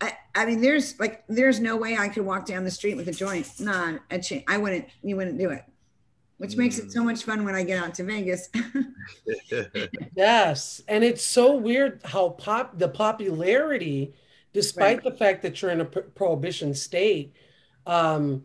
i, 0.00 0.12
I 0.34 0.46
mean 0.46 0.60
there's 0.60 0.98
like 0.98 1.24
there's 1.28 1.60
no 1.60 1.76
way 1.76 1.96
i 1.96 2.08
could 2.08 2.24
walk 2.24 2.46
down 2.46 2.64
the 2.64 2.70
street 2.70 2.96
with 2.96 3.08
a 3.08 3.12
joint 3.12 3.48
nah 3.60 3.98
a 4.10 4.18
cha- 4.18 4.44
i 4.48 4.56
wouldn't 4.56 4.86
you 5.02 5.16
wouldn't 5.16 5.38
do 5.38 5.50
it. 5.50 5.64
Which 6.38 6.56
makes 6.56 6.78
it 6.78 6.90
so 6.90 7.04
much 7.04 7.22
fun 7.22 7.44
when 7.44 7.54
i 7.54 7.62
get 7.62 7.82
out 7.82 7.94
to 7.94 8.04
vegas. 8.04 8.48
Yes, 10.16 10.82
and 10.88 11.04
it's 11.04 11.24
so 11.24 11.56
weird 11.56 12.00
how 12.04 12.30
pop 12.30 12.78
the 12.78 12.88
popularity, 12.88 14.14
despite 14.52 15.02
the 15.02 15.12
fact 15.12 15.42
that 15.42 15.60
you're 15.60 15.70
in 15.70 15.80
a 15.80 15.84
pro- 15.84 16.02
prohibition 16.02 16.74
state, 16.74 17.34
um, 17.86 18.44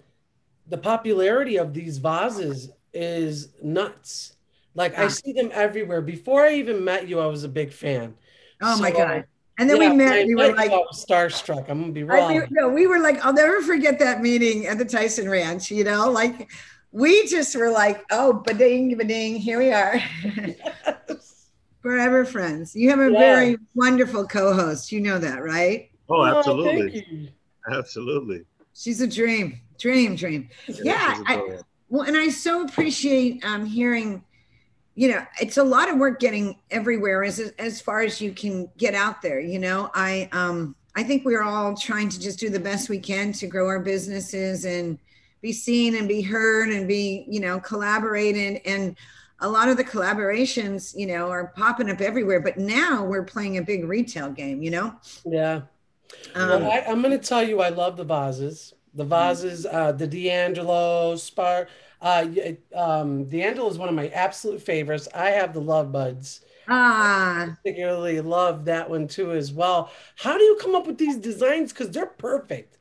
the 0.68 0.78
popularity 0.78 1.58
of 1.58 1.74
these 1.74 1.98
vases 1.98 2.70
is 2.94 3.50
nuts. 3.62 4.37
Like 4.78 4.98
I 4.98 5.08
see 5.08 5.34
them 5.34 5.50
everywhere. 5.54 6.02
Before 6.02 6.46
I 6.46 6.54
even 6.54 6.84
met 6.84 7.08
you, 7.10 7.20
I 7.20 7.26
was 7.26 7.44
a 7.44 7.50
big 7.50 7.74
fan. 7.74 8.16
oh 8.62 8.80
my 8.80 8.92
god 8.92 9.26
and 9.60 9.68
then 9.70 9.78
yeah, 9.82 9.90
we 9.92 9.98
when 9.98 10.02
I 10.08 10.16
met 10.18 10.28
we 10.28 10.36
were 10.36 10.54
like 10.56 10.72
I 10.72 10.78
was 10.78 11.04
starstruck. 11.04 11.68
I'm 11.68 11.82
gonna 11.82 11.92
be 11.92 12.04
I, 12.04 12.06
wrong. 12.06 12.48
no, 12.52 12.70
we 12.70 12.86
were 12.86 13.00
like, 13.00 13.26
I'll 13.26 13.34
never 13.34 13.62
forget 13.64 13.98
that 14.00 14.22
meeting 14.22 14.68
at 14.68 14.78
the 14.78 14.86
Tyson 14.86 15.28
Ranch. 15.28 15.72
You 15.72 15.84
know, 15.84 16.12
like 16.12 16.48
we 16.92 17.26
just 17.28 17.56
were 17.56 17.72
like, 17.72 18.04
oh, 18.12 18.44
bading, 18.46 18.96
bading, 18.96 19.38
here 19.40 19.58
we 19.58 19.72
are, 19.74 20.00
forever 21.82 22.24
friends. 22.24 22.76
You 22.76 22.90
have 22.92 23.00
a 23.00 23.10
Yeah. 23.12 23.18
very 23.20 23.58
wonderful 23.76 24.28
co-host. 24.28 24.92
You 24.92 25.02
know 25.02 25.18
that, 25.20 25.44
right? 25.44 25.90
Oh, 26.10 26.22
Oh, 26.22 26.26
absolutely, 26.26 26.92
thank 26.92 27.08
you. 27.12 27.28
absolutely. 27.72 28.46
She's 28.76 29.02
a 29.02 29.08
dream, 29.08 29.60
dream, 29.80 30.16
dream. 30.16 30.50
Yeah, 30.68 31.16
she's 31.16 31.24
I- 31.28 31.58
Well, 31.90 32.04
and 32.04 32.16
I 32.16 32.30
so 32.30 32.64
appreciate 32.64 33.44
um, 33.44 33.66
hearing. 33.66 34.24
You 34.98 35.10
know, 35.12 35.24
it's 35.40 35.58
a 35.58 35.64
lot 35.64 35.90
of 35.90 35.98
work 35.98 36.20
getting 36.20 36.58
everywhere 36.72 37.24
as 37.24 37.40
as 37.60 37.80
far 37.80 38.02
as 38.02 38.20
you 38.20 38.32
can 38.34 38.68
get 38.78 38.96
out 38.96 39.22
there. 39.22 39.40
You 39.40 39.60
know, 39.60 39.92
I 39.94 40.28
um 40.32 40.76
I 40.96 41.04
think 41.04 41.24
we're 41.24 41.44
all 41.44 41.76
trying 41.78 42.10
to 42.10 42.20
just 42.20 42.40
do 42.40 42.50
the 42.50 42.60
best 42.60 42.90
we 42.90 43.00
can 43.00 43.32
to 43.34 43.46
grow 43.46 43.68
our 43.68 43.80
businesses 43.80 44.66
and 44.66 44.98
be 45.42 45.54
seen 45.54 45.96
and 45.96 46.08
be 46.08 46.24
heard 46.24 46.70
and 46.70 46.88
be 46.88 47.26
you 47.30 47.40
know 47.40 47.60
collaborated 47.60 48.60
and 48.66 48.98
a 49.42 49.48
lot 49.48 49.70
of 49.70 49.78
the 49.78 49.84
collaborations 49.84 50.98
you 50.98 51.06
know 51.06 51.30
are 51.30 51.54
popping 51.56 51.92
up 51.92 52.02
everywhere 52.02 52.40
but 52.42 52.58
now 52.58 53.06
we're 53.06 53.24
playing 53.24 53.58
a 53.58 53.62
big 53.62 53.86
retail 53.86 54.32
game 54.32 54.64
you 54.64 54.72
know 54.72 54.96
Yeah. 55.26 55.62
um, 56.36 56.50
Well, 56.50 56.72
I, 56.72 56.84
I'm 56.88 57.02
going 57.04 57.18
to 57.18 57.24
tell 57.24 57.44
you, 57.44 57.62
I 57.62 57.70
love 57.70 57.98
the 57.98 58.04
vases. 58.04 58.74
The 58.94 59.04
vases, 59.04 59.66
uh, 59.68 59.92
the 59.92 60.08
D'Angelo, 60.08 61.16
Spar. 61.16 61.68
Uh, 62.02 62.28
um, 62.76 63.28
the 63.30 63.40
D'Angelo 63.42 63.70
is 63.70 63.78
one 63.78 63.90
of 63.90 63.96
my 63.96 64.08
absolute 64.10 64.62
favorites. 64.62 65.08
I 65.16 65.32
have 65.32 65.54
the 65.54 65.62
Love 65.62 65.92
Buds. 65.92 66.42
ah 66.68 67.44
I 67.46 67.50
Particularly 67.64 68.22
love 68.22 68.66
that 68.66 68.90
one 68.90 69.08
too 69.08 69.32
as 69.32 69.52
well. 69.52 69.92
How 70.16 70.38
do 70.38 70.44
you 70.44 70.58
come 70.62 70.76
up 70.76 70.86
with 70.88 70.98
these 70.98 71.18
designs? 71.18 71.74
Because 71.74 71.90
they're 71.92 72.06
perfect. 72.06 72.78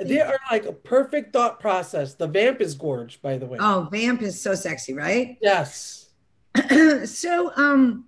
They 0.00 0.20
are 0.20 0.38
like 0.50 0.64
a 0.64 0.72
perfect 0.72 1.32
thought 1.32 1.58
process. 1.60 2.14
The 2.14 2.28
vamp 2.28 2.60
is 2.60 2.74
gorge, 2.74 3.20
by 3.20 3.36
the 3.36 3.46
way. 3.46 3.58
oh 3.60 3.88
vamp 3.90 4.22
is 4.22 4.40
so 4.40 4.54
sexy 4.54 4.94
right 4.94 5.36
Yes. 5.42 6.10
so 7.04 7.52
um 7.56 8.04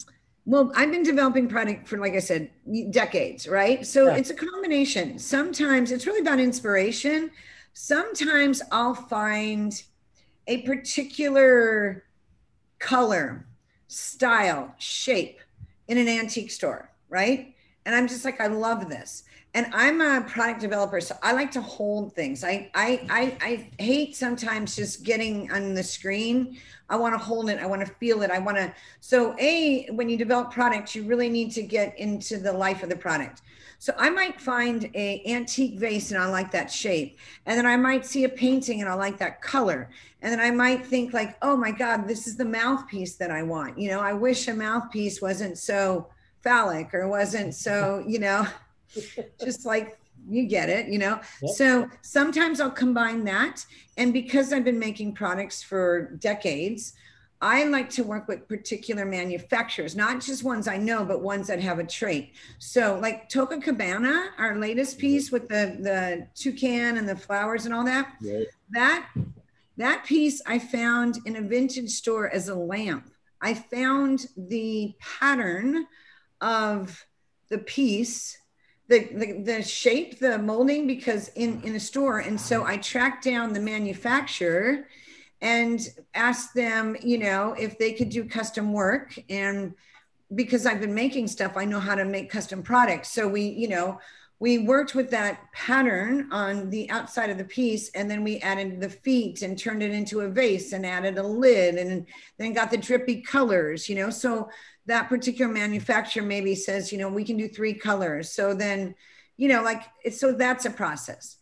well 0.47 0.73
i've 0.75 0.91
been 0.91 1.03
developing 1.03 1.47
product 1.49 1.87
for 1.87 1.99
like 1.99 2.15
i 2.15 2.19
said 2.19 2.51
decades 2.91 3.47
right 3.47 3.87
so 3.87 4.07
Yeah. 4.07 4.17
it's 4.17 4.31
a 4.31 4.35
combination 4.35 5.19
sometimes 5.19 5.93
it's 5.93 6.07
really 6.07 6.21
about 6.21 6.41
inspiration 6.41 7.31
sometimes 7.75 8.63
i'll 8.73 8.95
find 8.95 9.83
a 10.51 10.63
particular 10.63 12.05
color 12.79 13.47
style 13.87 14.75
shape 14.79 15.41
in 15.89 15.97
an 15.97 16.09
antique 16.09 16.51
store 16.51 16.91
right 17.09 17.55
and 17.87 17.95
i'm 17.95 18.07
just 18.07 18.25
like 18.25 18.41
i 18.41 18.47
love 18.47 18.89
this 18.89 19.25
and 19.55 19.67
i'm 19.73 20.01
a 20.01 20.21
product 20.29 20.61
developer 20.61 21.01
so 21.01 21.17
i 21.23 21.33
like 21.33 21.51
to 21.51 21.61
hold 21.61 22.13
things 22.15 22.45
i 22.45 22.71
i 22.75 23.01
i, 23.11 23.37
I 23.41 23.83
hate 23.83 24.17
sometimes 24.17 24.77
just 24.77 25.05
getting 25.05 25.51
on 25.53 25.75
the 25.75 25.83
screen 25.83 26.59
I 26.91 26.97
want 26.97 27.15
to 27.15 27.19
hold 27.19 27.49
it. 27.49 27.61
I 27.61 27.67
want 27.67 27.87
to 27.87 27.95
feel 27.95 28.23
it. 28.23 28.31
I 28.31 28.41
want 28.41 28.57
to. 28.57 28.75
So, 28.99 29.37
A, 29.39 29.87
when 29.93 30.09
you 30.09 30.19
develop 30.19 30.51
products, 30.51 30.95
you 30.95 31.05
really 31.05 31.29
need 31.29 31.53
to 31.53 31.63
get 31.63 31.97
into 31.99 32.37
the 32.37 32.53
life 32.53 32.83
of 32.83 32.89
the 32.89 32.97
product. 32.97 33.43
So, 33.81 33.95
I 33.99 34.11
might 34.11 34.41
find 34.41 34.91
a 34.95 35.23
antique 35.27 35.79
vase 35.79 36.13
and 36.13 36.23
I 36.23 36.27
like 36.29 36.53
that 36.53 36.71
shape. 36.71 37.19
And 37.47 37.59
then 37.59 37.65
I 37.67 37.77
might 37.77 38.05
see 38.05 38.25
a 38.25 38.29
painting 38.29 38.83
and 38.83 38.91
I 38.91 38.95
like 38.95 39.19
that 39.19 39.41
color. 39.41 39.91
And 40.23 40.31
then 40.31 40.39
I 40.39 40.51
might 40.51 40.87
think, 40.87 41.15
like, 41.15 41.37
oh 41.41 41.57
my 41.57 41.71
God, 41.73 42.07
this 42.07 42.27
is 42.27 42.37
the 42.37 42.45
mouthpiece 42.45 43.17
that 43.17 43.31
I 43.31 43.43
want. 43.43 43.79
You 43.79 43.89
know, 43.89 44.01
I 44.01 44.13
wish 44.13 44.47
a 44.49 44.55
mouthpiece 44.55 45.23
wasn't 45.23 45.57
so 45.57 46.09
phallic 46.43 46.95
or 46.95 47.09
wasn't 47.09 47.55
so, 47.67 48.05
you 48.07 48.19
know, 48.19 48.47
just 49.43 49.65
like 49.65 49.99
you 50.29 50.45
get 50.45 50.69
it, 50.69 50.89
you 50.89 50.99
know. 50.99 51.19
Yep. 51.43 51.55
So 51.55 51.89
sometimes 52.03 52.61
I'll 52.61 52.71
combine 52.71 53.25
that. 53.25 53.65
And 53.97 54.13
because 54.13 54.53
I've 54.53 54.65
been 54.65 54.79
making 54.79 55.15
products 55.15 55.63
for 55.63 56.13
decades, 56.19 56.93
I 57.43 57.65
like 57.65 57.89
to 57.91 58.05
work 58.05 58.29
with 58.29 58.47
particular 58.49 59.07
manufacturers, 59.07 59.97
not 59.97 60.21
just 60.21 60.45
ones 60.45 60.69
I 60.69 60.77
know, 60.77 61.05
but 61.05 61.23
ones 61.23 61.47
that 61.47 61.59
have 61.61 61.79
a 61.79 61.85
trait. 61.85 62.35
So, 62.59 62.99
like 63.01 63.31
Toca 63.31 63.63
Cabana, 63.63 64.31
our 64.39 64.57
latest 64.57 64.97
mm-hmm. 64.97 65.01
piece 65.01 65.33
with 65.33 65.49
the 65.49 65.77
the 65.81 66.29
toucan 66.35 66.99
and 66.99 67.09
the 67.09 67.17
flowers 67.17 67.65
and 67.65 67.75
all 67.75 67.85
that, 67.85 68.13
Right. 68.21 68.47
that 68.71 69.09
that 69.79 70.05
piece 70.05 70.43
I 70.47 70.59
found 70.59 71.19
in 71.25 71.37
a 71.37 71.43
vintage 71.43 71.91
store 71.91 72.29
as 72.29 72.49
a 72.49 72.55
lamp. 72.55 73.11
I 73.41 73.55
found 73.55 74.27
the 74.37 74.95
pattern 75.01 75.87
of 76.43 77.07
the 77.49 77.59
piece 77.59 78.37
the, 78.89 79.09
the 79.15 79.43
the 79.45 79.63
shape, 79.63 80.19
the 80.19 80.37
molding, 80.37 80.87
because 80.89 81.29
in 81.37 81.63
in 81.63 81.77
a 81.77 81.81
store, 81.81 82.19
and 82.19 82.39
so 82.39 82.65
I 82.65 82.77
tracked 82.77 83.25
down 83.25 83.53
the 83.53 83.61
manufacturer 83.61 84.89
and 85.43 85.81
asked 86.15 86.55
them, 86.55 86.97
you 87.03 87.19
know, 87.19 87.55
if 87.59 87.79
they 87.79 87.93
could 87.93 88.11
do 88.11 88.25
custom 88.25 88.73
work. 88.73 89.19
And 89.29 89.75
because 90.35 90.67
I've 90.67 90.81
been 90.81 90.95
making 90.95 91.29
stuff, 91.29 91.57
I 91.57 91.65
know 91.65 91.81
how 91.81 91.95
to 91.95 92.05
make 92.05 92.31
custom 92.31 92.63
products. 92.63 93.11
So 93.11 93.27
we, 93.27 93.43
you 93.43 93.69
know, 93.69 93.99
we 94.41 94.59
worked 94.59 94.95
with 94.95 95.11
that 95.11 95.53
pattern 95.53 96.33
on 96.33 96.71
the 96.71 96.91
outside 96.91 97.29
of 97.29 97.37
the 97.37 97.45
piece 97.45 97.91
and 97.91 98.11
then 98.11 98.25
we 98.25 98.39
added 98.39 98.81
the 98.81 98.89
feet 98.89 99.43
and 99.43 99.59
turned 99.59 99.83
it 99.83 99.91
into 99.93 100.21
a 100.21 100.29
vase 100.29 100.73
and 100.73 100.85
added 100.87 101.19
a 101.19 101.23
lid 101.23 101.75
and 101.75 102.07
then 102.39 102.55
got 102.55 102.71
the 102.71 102.79
drippy 102.79 103.21
colors 103.21 103.89
you 103.89 103.95
know. 103.95 104.09
So 104.09 104.49
that 104.87 105.11
particular 105.11 105.53
manufacturer 105.53 106.23
maybe 106.23 106.55
says 106.55 106.91
you 106.91 106.99
know 106.99 107.11
we 107.11 107.23
can 107.23 107.37
do 107.37 107.49
three 107.49 107.75
colors. 107.75 108.33
So 108.33 108.55
then 108.55 108.95
you 109.37 109.49
know 109.49 109.63
like 109.63 109.83
so 110.11 110.33
that's 110.33 110.65
a 110.65 110.71
process 110.71 111.37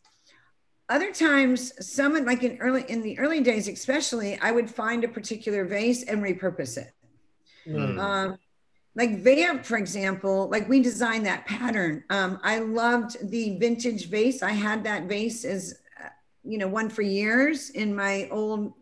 other 0.89 1.13
times 1.13 1.73
some 1.87 2.15
like 2.25 2.43
in 2.43 2.57
early 2.59 2.85
in 2.89 3.03
the 3.03 3.19
early 3.19 3.41
days 3.41 3.69
especially 3.69 4.39
i 4.41 4.51
would 4.51 4.71
find 4.71 5.05
a 5.05 5.09
particular 5.09 5.65
vase 5.65 6.05
and 6.05 6.23
repurpose 6.23 6.79
it. 6.79 6.93
Mm. 7.67 7.99
um, 7.99 8.39
like 8.95 9.23
vamp 9.23 9.65
for 9.65 9.77
example 9.77 10.49
like 10.51 10.69
we 10.69 10.81
designed 10.81 11.27
that 11.27 11.47
pattern. 11.47 12.05
Um, 12.11 12.41
i 12.43 12.59
loved 12.59 13.31
the 13.31 13.59
vintage 13.59 14.09
vase. 14.09 14.43
I 14.43 14.53
had 14.53 14.85
that 14.85 15.05
vase 15.05 15.45
as 15.45 15.79
uh, 16.03 16.09
you 16.45 16.59
know 16.59 16.69
one 16.69 16.89
for 16.89 17.03
years 17.03 17.71
in 17.71 17.95
my 17.95 18.29
old 18.31 18.73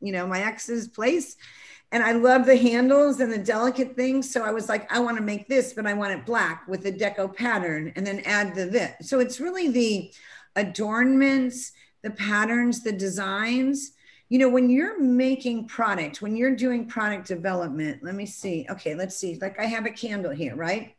you 0.00 0.12
know 0.12 0.26
my 0.26 0.42
ex's 0.42 0.88
place. 0.88 1.36
And 1.92 2.02
i 2.02 2.12
love 2.12 2.46
the 2.46 2.56
handles 2.56 3.20
and 3.20 3.30
the 3.30 3.38
delicate 3.38 3.94
things. 3.94 4.30
So 4.32 4.42
i 4.42 4.50
was 4.50 4.68
like 4.68 4.90
i 4.90 4.98
want 4.98 5.18
to 5.18 5.22
make 5.22 5.46
this 5.48 5.74
but 5.74 5.86
i 5.86 5.92
want 5.92 6.12
it 6.12 6.24
black 6.24 6.66
with 6.66 6.82
the 6.82 6.92
deco 6.92 7.32
pattern 7.34 7.92
and 7.94 8.06
then 8.06 8.20
add 8.20 8.54
the 8.54 8.64
this 8.64 9.08
so 9.08 9.20
it's 9.20 9.38
really 9.38 9.68
the 9.68 10.10
adornments 10.56 11.72
the 12.02 12.10
patterns 12.10 12.82
the 12.82 12.92
designs. 12.92 13.92
You 14.28 14.38
know 14.38 14.48
when 14.48 14.70
you're 14.70 15.00
making 15.00 15.68
product 15.68 16.22
when 16.22 16.36
you're 16.36 16.56
doing 16.56 16.86
product 16.86 17.28
development 17.28 18.02
let 18.02 18.14
me 18.14 18.26
see. 18.26 18.66
Okay 18.70 18.94
let's 18.94 19.16
see. 19.16 19.38
Like 19.40 19.58
i 19.58 19.66
have 19.66 19.86
a 19.86 19.90
candle 19.90 20.32
here 20.32 20.56
right? 20.56 20.96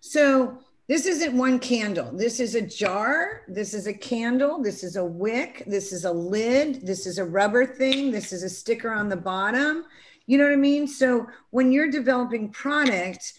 So 0.00 0.58
this 0.86 1.06
isn't 1.06 1.36
one 1.36 1.58
candle. 1.58 2.10
This 2.12 2.40
is 2.40 2.54
a 2.54 2.60
jar. 2.60 3.42
This 3.48 3.72
is 3.72 3.86
a 3.86 3.94
candle. 3.94 4.62
This 4.62 4.84
is 4.84 4.96
a 4.96 5.04
wick. 5.04 5.64
This 5.66 5.92
is 5.92 6.04
a 6.04 6.12
lid. 6.12 6.86
This 6.86 7.06
is 7.06 7.16
a 7.16 7.24
rubber 7.24 7.64
thing. 7.64 8.10
This 8.10 8.32
is 8.32 8.42
a 8.42 8.50
sticker 8.50 8.92
on 8.92 9.08
the 9.08 9.16
bottom. 9.16 9.84
You 10.26 10.38
know 10.38 10.44
what 10.44 10.52
i 10.52 10.56
mean? 10.56 10.86
So 10.86 11.26
when 11.50 11.72
you're 11.72 11.90
developing 11.90 12.50
product 12.50 13.34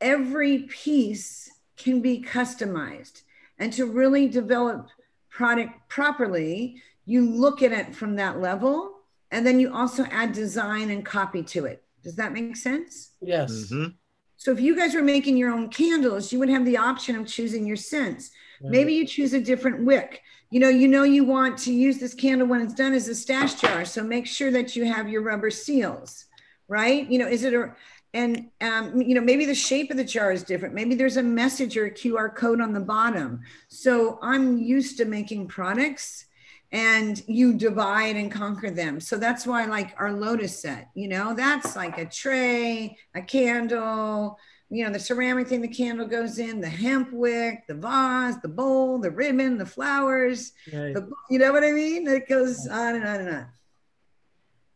every 0.00 0.60
piece 0.64 1.50
can 1.76 2.00
be 2.00 2.22
customized 2.22 3.22
and 3.58 3.72
to 3.72 3.86
really 3.86 4.28
develop 4.28 4.88
product 5.30 5.88
properly 5.88 6.82
you 7.04 7.28
look 7.28 7.62
at 7.62 7.72
it 7.72 7.94
from 7.94 8.16
that 8.16 8.40
level 8.40 8.94
and 9.30 9.46
then 9.46 9.60
you 9.60 9.72
also 9.74 10.04
add 10.04 10.32
design 10.32 10.90
and 10.90 11.04
copy 11.04 11.42
to 11.42 11.64
it. 11.66 11.82
Does 12.02 12.16
that 12.16 12.32
make 12.32 12.56
sense? 12.56 13.12
Yes. 13.20 13.50
Mm-hmm. 13.52 13.92
so 14.36 14.52
if 14.52 14.60
you 14.60 14.76
guys 14.76 14.94
were 14.94 15.02
making 15.02 15.36
your 15.36 15.50
own 15.50 15.68
candles 15.68 16.32
you 16.32 16.38
would 16.38 16.48
have 16.48 16.64
the 16.64 16.76
option 16.76 17.16
of 17.16 17.26
choosing 17.26 17.66
your 17.66 17.76
scents. 17.76 18.30
Right. 18.60 18.72
maybe 18.72 18.94
you 18.94 19.06
choose 19.06 19.34
a 19.34 19.40
different 19.40 19.84
wick. 19.84 20.22
You 20.50 20.60
know 20.60 20.68
you 20.68 20.88
know 20.88 21.02
you 21.02 21.24
want 21.24 21.58
to 21.58 21.72
use 21.72 21.98
this 21.98 22.14
candle 22.14 22.48
when 22.48 22.60
it's 22.60 22.74
done 22.74 22.94
as 22.94 23.08
a 23.08 23.14
stash 23.14 23.54
jar 23.54 23.84
so 23.84 24.02
make 24.02 24.26
sure 24.26 24.50
that 24.50 24.74
you 24.76 24.84
have 24.86 25.08
your 25.08 25.22
rubber 25.22 25.50
seals 25.50 26.24
right? 26.68 27.10
You 27.10 27.18
know 27.18 27.26
is 27.26 27.44
it 27.44 27.54
a 27.54 27.74
and 28.14 28.48
um, 28.60 29.00
you 29.00 29.14
know 29.14 29.20
maybe 29.20 29.44
the 29.44 29.54
shape 29.54 29.90
of 29.90 29.96
the 29.96 30.04
jar 30.04 30.32
is 30.32 30.42
different 30.42 30.74
maybe 30.74 30.94
there's 30.94 31.16
a 31.16 31.22
message 31.22 31.76
or 31.76 31.86
a 31.86 31.90
qr 31.90 32.34
code 32.34 32.60
on 32.60 32.72
the 32.72 32.80
bottom 32.80 33.40
so 33.68 34.18
i'm 34.22 34.58
used 34.58 34.96
to 34.96 35.04
making 35.04 35.46
products 35.46 36.26
and 36.70 37.22
you 37.26 37.54
divide 37.54 38.16
and 38.16 38.30
conquer 38.30 38.70
them. 38.70 39.00
So 39.00 39.16
that's 39.16 39.46
why, 39.46 39.64
like 39.64 39.94
our 39.98 40.12
lotus 40.12 40.60
set, 40.60 40.90
you 40.94 41.08
know, 41.08 41.34
that's 41.34 41.76
like 41.76 41.96
a 41.98 42.04
tray, 42.04 42.96
a 43.14 43.22
candle, 43.22 44.38
you 44.70 44.84
know, 44.84 44.92
the 44.92 44.98
ceramic 44.98 45.48
thing 45.48 45.62
the 45.62 45.68
candle 45.68 46.06
goes 46.06 46.38
in, 46.38 46.60
the 46.60 46.68
hemp 46.68 47.10
wick, 47.12 47.66
the 47.68 47.74
vase, 47.74 48.36
the 48.42 48.48
bowl, 48.48 48.98
the 48.98 49.10
ribbon, 49.10 49.56
the 49.56 49.64
flowers, 49.64 50.52
right. 50.72 50.92
the, 50.92 51.10
you 51.30 51.38
know 51.38 51.52
what 51.52 51.64
I 51.64 51.72
mean? 51.72 52.06
It 52.06 52.28
goes 52.28 52.66
on 52.68 52.96
and 52.96 53.06
on 53.06 53.20
and 53.20 53.36
on. 53.36 53.46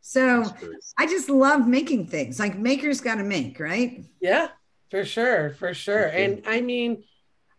So 0.02 0.44
I 0.98 1.06
just 1.06 1.30
love 1.30 1.66
making 1.66 2.08
things 2.08 2.38
like 2.40 2.58
makers 2.58 3.00
got 3.00 3.14
to 3.14 3.24
make, 3.24 3.58
right? 3.60 4.04
Yeah, 4.20 4.48
for 4.90 5.04
sure, 5.04 5.50
for 5.50 5.72
sure. 5.72 6.06
And 6.06 6.42
I 6.46 6.60
mean, 6.60 7.04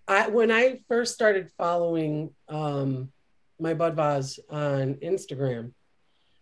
I 0.07 0.27
when 0.27 0.51
I 0.51 0.81
first 0.89 1.13
started 1.13 1.49
following 1.57 2.31
um, 2.49 3.11
my 3.59 3.73
Bud 3.73 3.95
Vase 3.95 4.39
on 4.49 4.95
Instagram, 4.95 5.71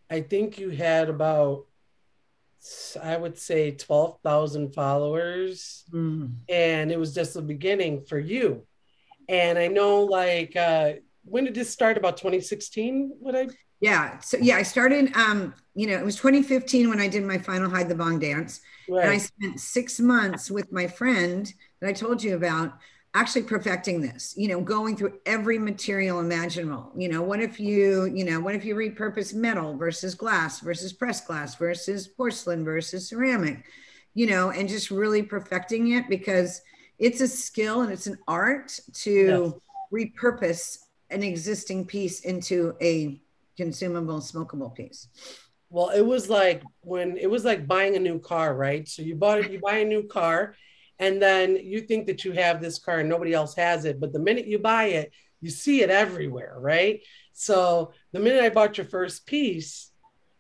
I 0.09 0.21
think 0.21 0.57
you 0.57 0.71
had 0.71 1.07
about, 1.07 1.67
I 3.01 3.15
would 3.15 3.37
say, 3.37 3.71
12,000 3.71 4.73
followers. 4.73 5.85
Mm. 5.93 6.33
And 6.49 6.91
it 6.91 6.99
was 6.99 7.13
just 7.13 7.35
the 7.35 7.43
beginning 7.43 8.05
for 8.05 8.17
you. 8.17 8.65
And 9.29 9.57
I 9.57 9.67
know, 9.67 10.03
like, 10.03 10.55
uh, 10.55 10.93
when 11.23 11.45
did 11.45 11.53
this 11.53 11.69
start? 11.69 11.95
About 11.95 12.17
2016? 12.17 13.13
Would 13.21 13.35
I? 13.35 13.47
Yeah. 13.81 14.19
So, 14.19 14.37
yeah, 14.37 14.55
I 14.55 14.63
started, 14.63 15.13
um, 15.15 15.53
you 15.73 15.87
know, 15.87 15.97
it 15.97 16.05
was 16.05 16.15
2015 16.15 16.87
when 16.87 17.01
I 17.01 17.07
did 17.07 17.23
my 17.23 17.37
final 17.37 17.69
Hide 17.69 17.89
the 17.89 17.95
Bong 17.95 18.19
dance. 18.19 18.61
Right. 18.87 19.03
And 19.03 19.11
I 19.11 19.17
spent 19.17 19.59
six 19.59 19.99
months 19.99 20.49
with 20.49 20.71
my 20.71 20.87
friend 20.87 21.51
that 21.79 21.89
I 21.89 21.93
told 21.93 22.23
you 22.23 22.35
about 22.35 22.73
actually 23.13 23.43
perfecting 23.43 23.99
this 23.99 24.33
you 24.37 24.47
know 24.47 24.61
going 24.61 24.95
through 24.95 25.19
every 25.25 25.59
material 25.59 26.21
imaginable 26.21 26.91
you 26.95 27.09
know 27.09 27.21
what 27.21 27.41
if 27.41 27.59
you 27.59 28.05
you 28.05 28.23
know 28.23 28.39
what 28.39 28.55
if 28.55 28.63
you 28.63 28.73
repurpose 28.73 29.33
metal 29.33 29.75
versus 29.75 30.15
glass 30.15 30.61
versus 30.61 30.93
pressed 30.93 31.27
glass 31.27 31.55
versus 31.55 32.07
porcelain 32.07 32.63
versus 32.63 33.09
ceramic 33.09 33.65
you 34.13 34.27
know 34.27 34.51
and 34.51 34.69
just 34.69 34.91
really 34.91 35.21
perfecting 35.21 35.91
it 35.91 36.07
because 36.07 36.61
it's 36.99 37.19
a 37.19 37.27
skill 37.27 37.81
and 37.81 37.91
it's 37.91 38.07
an 38.07 38.17
art 38.27 38.79
to 38.93 39.59
yes. 39.91 40.07
repurpose 40.07 40.77
an 41.09 41.21
existing 41.21 41.85
piece 41.85 42.21
into 42.21 42.73
a 42.81 43.20
consumable 43.57 44.19
smokable 44.19 44.73
piece. 44.73 45.07
Well 45.69 45.89
it 45.89 46.01
was 46.01 46.29
like 46.29 46.63
when 46.81 47.17
it 47.17 47.29
was 47.29 47.45
like 47.45 47.67
buying 47.67 47.95
a 47.95 47.99
new 47.99 48.19
car 48.19 48.55
right? 48.55 48.87
So 48.87 49.01
you 49.01 49.15
bought 49.15 49.39
it 49.39 49.51
you 49.51 49.59
buy 49.59 49.77
a 49.77 49.85
new 49.85 50.03
car 50.03 50.55
and 50.99 51.21
then 51.21 51.55
you 51.55 51.81
think 51.81 52.07
that 52.07 52.23
you 52.23 52.31
have 52.33 52.61
this 52.61 52.77
car 52.79 52.99
and 52.99 53.09
nobody 53.09 53.33
else 53.33 53.55
has 53.55 53.85
it 53.85 53.99
but 53.99 54.13
the 54.13 54.19
minute 54.19 54.47
you 54.47 54.59
buy 54.59 54.85
it 54.85 55.11
you 55.39 55.49
see 55.49 55.81
it 55.81 55.89
everywhere 55.89 56.55
right? 56.59 57.01
So 57.33 57.93
the 58.11 58.19
minute 58.19 58.43
i 58.43 58.49
bought 58.49 58.77
your 58.77 58.87
first 58.87 59.25
piece 59.25 59.91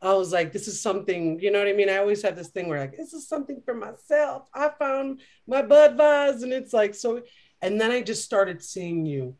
i 0.01 0.13
was 0.13 0.31
like 0.31 0.51
this 0.51 0.67
is 0.67 0.81
something 0.81 1.39
you 1.39 1.51
know 1.51 1.59
what 1.59 1.67
i 1.67 1.73
mean? 1.73 1.89
I 1.89 1.97
always 1.97 2.21
have 2.23 2.35
this 2.35 2.49
thing 2.49 2.67
where 2.67 2.79
like 2.79 2.97
this 2.97 3.13
is 3.13 3.27
something 3.27 3.61
for 3.65 3.73
myself. 3.73 4.47
I 4.53 4.69
found 4.69 5.21
my 5.47 5.61
bud 5.61 5.95
vase 5.97 6.43
and 6.43 6.53
it's 6.53 6.73
like 6.73 6.93
so 6.95 7.21
and 7.61 7.79
then 7.79 7.91
i 7.91 8.01
just 8.01 8.25
started 8.25 8.63
seeing 8.63 9.05
you 9.05 9.35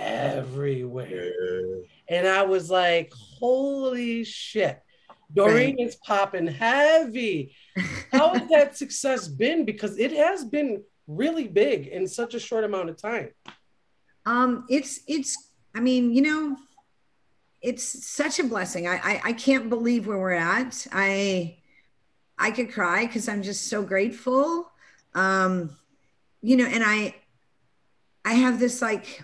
everywhere 0.00 1.32
and 2.08 2.26
i 2.26 2.42
was 2.42 2.70
like 2.70 3.12
holy 3.12 4.24
shit 4.24 4.82
doreen 5.32 5.76
right. 5.76 5.86
is 5.86 5.96
popping 5.96 6.46
heavy 6.46 7.54
how 8.12 8.34
has 8.34 8.48
that 8.48 8.76
success 8.76 9.28
been? 9.28 9.64
Because 9.64 9.98
it 9.98 10.12
has 10.12 10.44
been 10.44 10.82
really 11.06 11.48
big 11.48 11.86
in 11.86 12.06
such 12.06 12.34
a 12.34 12.40
short 12.40 12.64
amount 12.64 12.90
of 12.90 13.00
time. 13.00 13.30
Um, 14.26 14.66
it's 14.68 15.00
it's. 15.06 15.50
I 15.74 15.80
mean, 15.80 16.12
you 16.12 16.22
know, 16.22 16.56
it's 17.62 18.06
such 18.06 18.38
a 18.38 18.44
blessing. 18.44 18.86
I 18.88 18.96
I, 18.96 19.20
I 19.26 19.32
can't 19.32 19.68
believe 19.68 20.06
where 20.06 20.18
we're 20.18 20.32
at. 20.32 20.86
I 20.92 21.58
I 22.38 22.50
could 22.50 22.72
cry 22.72 23.06
because 23.06 23.28
I'm 23.28 23.42
just 23.42 23.68
so 23.68 23.82
grateful. 23.82 24.70
Um, 25.14 25.76
you 26.42 26.56
know, 26.56 26.66
and 26.66 26.82
I 26.84 27.14
I 28.24 28.34
have 28.34 28.58
this 28.58 28.82
like 28.82 29.22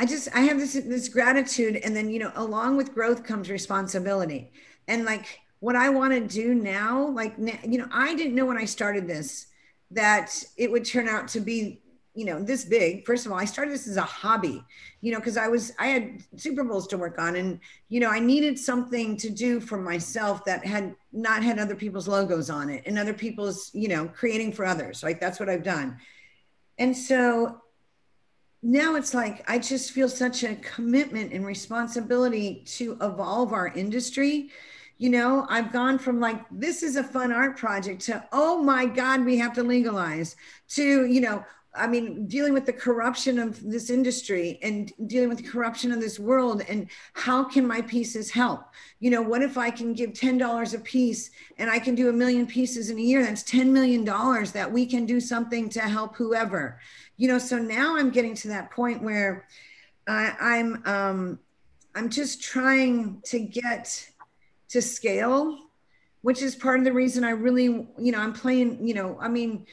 I 0.00 0.06
just 0.06 0.28
I 0.34 0.40
have 0.40 0.58
this 0.58 0.72
this 0.72 1.08
gratitude, 1.08 1.76
and 1.76 1.94
then 1.94 2.10
you 2.10 2.18
know, 2.18 2.32
along 2.34 2.76
with 2.76 2.94
growth 2.94 3.22
comes 3.22 3.50
responsibility, 3.50 4.50
and 4.88 5.04
like 5.04 5.40
what 5.60 5.76
I 5.76 5.90
want 5.90 6.12
to 6.12 6.20
do 6.20 6.54
now, 6.54 7.08
like, 7.08 7.34
you 7.38 7.78
know, 7.78 7.86
I 7.92 8.14
didn't 8.14 8.34
know 8.34 8.46
when 8.46 8.56
I 8.56 8.64
started 8.64 9.06
this 9.06 9.46
that 9.92 10.42
it 10.56 10.70
would 10.70 10.84
turn 10.84 11.06
out 11.06 11.28
to 11.28 11.40
be, 11.40 11.82
you 12.14 12.24
know, 12.24 12.42
this 12.42 12.64
big. 12.64 13.04
First 13.04 13.26
of 13.26 13.32
all, 13.32 13.38
I 13.38 13.44
started 13.44 13.72
this 13.72 13.86
as 13.86 13.98
a 13.98 14.02
hobby, 14.02 14.64
you 15.02 15.12
know, 15.12 15.18
because 15.18 15.36
I 15.36 15.48
was, 15.48 15.72
I 15.78 15.88
had 15.88 16.24
Super 16.36 16.64
Bowls 16.64 16.86
to 16.88 16.98
work 16.98 17.18
on 17.18 17.36
and, 17.36 17.60
you 17.88 18.00
know, 18.00 18.08
I 18.08 18.20
needed 18.20 18.58
something 18.58 19.16
to 19.18 19.28
do 19.28 19.60
for 19.60 19.76
myself 19.76 20.44
that 20.46 20.64
had 20.64 20.94
not 21.12 21.42
had 21.42 21.58
other 21.58 21.74
people's 21.74 22.08
logos 22.08 22.48
on 22.48 22.70
it 22.70 22.82
and 22.86 22.98
other 22.98 23.14
people's, 23.14 23.70
you 23.74 23.88
know, 23.88 24.08
creating 24.08 24.52
for 24.52 24.64
others. 24.64 25.02
Like, 25.02 25.20
that's 25.20 25.38
what 25.38 25.50
I've 25.50 25.62
done. 25.62 25.98
And 26.78 26.96
so 26.96 27.60
now 28.62 28.94
it's 28.94 29.14
like 29.14 29.48
I 29.50 29.58
just 29.58 29.92
feel 29.92 30.08
such 30.08 30.44
a 30.44 30.56
commitment 30.56 31.32
and 31.32 31.46
responsibility 31.46 32.62
to 32.66 32.96
evolve 33.00 33.52
our 33.52 33.68
industry 33.68 34.50
you 34.98 35.08
know 35.08 35.46
i've 35.48 35.72
gone 35.72 35.98
from 35.98 36.20
like 36.20 36.44
this 36.50 36.82
is 36.82 36.96
a 36.96 37.02
fun 37.02 37.32
art 37.32 37.56
project 37.56 38.02
to 38.02 38.22
oh 38.32 38.62
my 38.62 38.84
god 38.84 39.24
we 39.24 39.38
have 39.38 39.54
to 39.54 39.62
legalize 39.62 40.36
to 40.68 41.06
you 41.06 41.22
know 41.22 41.42
I 41.72 41.86
mean, 41.86 42.26
dealing 42.26 42.52
with 42.52 42.66
the 42.66 42.72
corruption 42.72 43.38
of 43.38 43.62
this 43.62 43.90
industry 43.90 44.58
and 44.62 44.92
dealing 45.06 45.28
with 45.28 45.38
the 45.38 45.48
corruption 45.48 45.92
of 45.92 46.00
this 46.00 46.18
world, 46.18 46.62
and 46.68 46.88
how 47.12 47.44
can 47.44 47.64
my 47.64 47.80
pieces 47.82 48.28
help? 48.28 48.62
You 48.98 49.10
know, 49.10 49.22
what 49.22 49.42
if 49.42 49.56
I 49.56 49.70
can 49.70 49.92
give 49.92 50.10
$10 50.10 50.74
a 50.74 50.78
piece 50.80 51.30
and 51.58 51.70
I 51.70 51.78
can 51.78 51.94
do 51.94 52.08
a 52.08 52.12
million 52.12 52.46
pieces 52.46 52.90
in 52.90 52.98
a 52.98 53.02
year? 53.02 53.22
That's 53.22 53.44
$10 53.44 53.68
million 53.68 54.04
that 54.04 54.70
we 54.70 54.84
can 54.84 55.06
do 55.06 55.20
something 55.20 55.68
to 55.70 55.80
help 55.80 56.16
whoever. 56.16 56.80
You 57.20 57.28
know, 57.28 57.38
so 57.38 57.58
now 57.58 57.98
I'm 57.98 58.08
getting 58.08 58.34
to 58.36 58.48
that 58.48 58.70
point 58.70 59.02
where 59.02 59.46
I, 60.08 60.32
I'm 60.40 60.82
um, 60.86 61.38
I'm 61.94 62.08
just 62.08 62.42
trying 62.42 63.20
to 63.26 63.38
get 63.38 64.08
to 64.70 64.80
scale, 64.80 65.58
which 66.22 66.40
is 66.40 66.54
part 66.54 66.78
of 66.78 66.86
the 66.86 66.94
reason 66.94 67.22
I 67.22 67.32
really, 67.32 67.64
you 67.98 68.12
know, 68.12 68.20
I'm 68.20 68.32
playing, 68.32 68.86
you 68.88 68.94
know, 68.94 69.18
I 69.20 69.28
mean, 69.28 69.66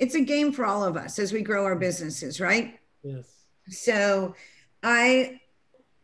it's 0.00 0.16
a 0.16 0.20
game 0.20 0.50
for 0.50 0.66
all 0.66 0.82
of 0.82 0.96
us 0.96 1.20
as 1.20 1.32
we 1.32 1.42
grow 1.42 1.64
our 1.64 1.76
businesses, 1.76 2.40
right? 2.40 2.80
Yes. 3.04 3.44
So 3.68 4.34
I 4.82 5.40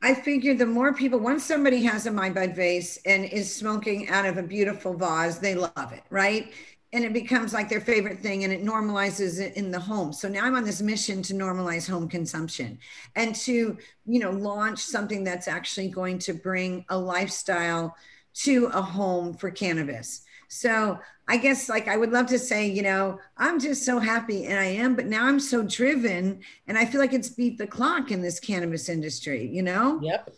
I 0.03 0.15
figure 0.15 0.55
the 0.55 0.67
more 0.67 0.95
people, 0.95 1.19
once 1.19 1.45
somebody 1.45 1.83
has 1.83 2.07
a 2.07 2.13
my 2.13 2.31
bud 2.31 2.55
vase 2.55 2.97
and 3.07 3.25
is 3.25 3.53
smoking 3.53 4.09
out 4.09 4.25
of 4.25 4.39
a 4.39 4.43
beautiful 4.45 4.95
vase, 4.95 5.39
they 5.39 5.57
love 5.57 5.93
it, 5.93 6.05
right? 6.11 6.53
And 6.97 7.05
it 7.05 7.13
becomes 7.13 7.53
like 7.53 7.69
their 7.69 7.83
favorite 7.83 8.21
thing 8.21 8.45
and 8.45 8.51
it 8.51 8.65
normalizes 8.65 9.39
it 9.39 9.55
in 9.55 9.71
the 9.71 9.79
home. 9.79 10.15
So 10.15 10.29
now 10.29 10.47
I'm 10.47 10.55
on 10.55 10.65
this 10.65 10.81
mission 10.81 11.21
to 11.25 11.35
normalize 11.35 11.87
home 11.87 12.09
consumption 12.09 12.79
and 13.17 13.35
to, 13.35 13.77
you 14.07 14.19
know, 14.19 14.31
launch 14.31 14.79
something 14.79 15.23
that's 15.23 15.47
actually 15.47 15.89
going 15.89 16.19
to 16.21 16.33
bring 16.33 16.87
a 16.89 16.97
lifestyle 16.97 17.95
to 18.37 18.71
a 18.73 18.81
home 18.81 19.35
for 19.35 19.51
cannabis. 19.51 20.23
So 20.49 20.99
I 21.29 21.37
guess 21.37 21.69
like 21.69 21.87
I 21.87 21.99
would 21.99 22.13
love 22.13 22.29
to 22.29 22.39
say, 22.39 22.67
you 22.67 22.81
know, 22.81 23.19
I'm 23.37 23.61
just 23.61 23.85
so 23.85 23.99
happy 23.99 24.47
and 24.47 24.59
I 24.59 24.65
am, 24.65 24.97
but 24.97 25.05
now 25.05 25.27
I'm 25.27 25.41
so 25.41 25.63
driven 25.63 26.41
and 26.67 26.79
I 26.79 26.87
feel 26.87 27.01
like 27.03 27.13
it's 27.13 27.29
beat 27.29 27.59
the 27.59 27.67
clock 27.67 28.11
in 28.11 28.23
this 28.23 28.41
cannabis 28.41 28.89
industry, 28.89 29.47
you 29.47 29.63
know? 29.63 30.01
Yep. 30.03 30.31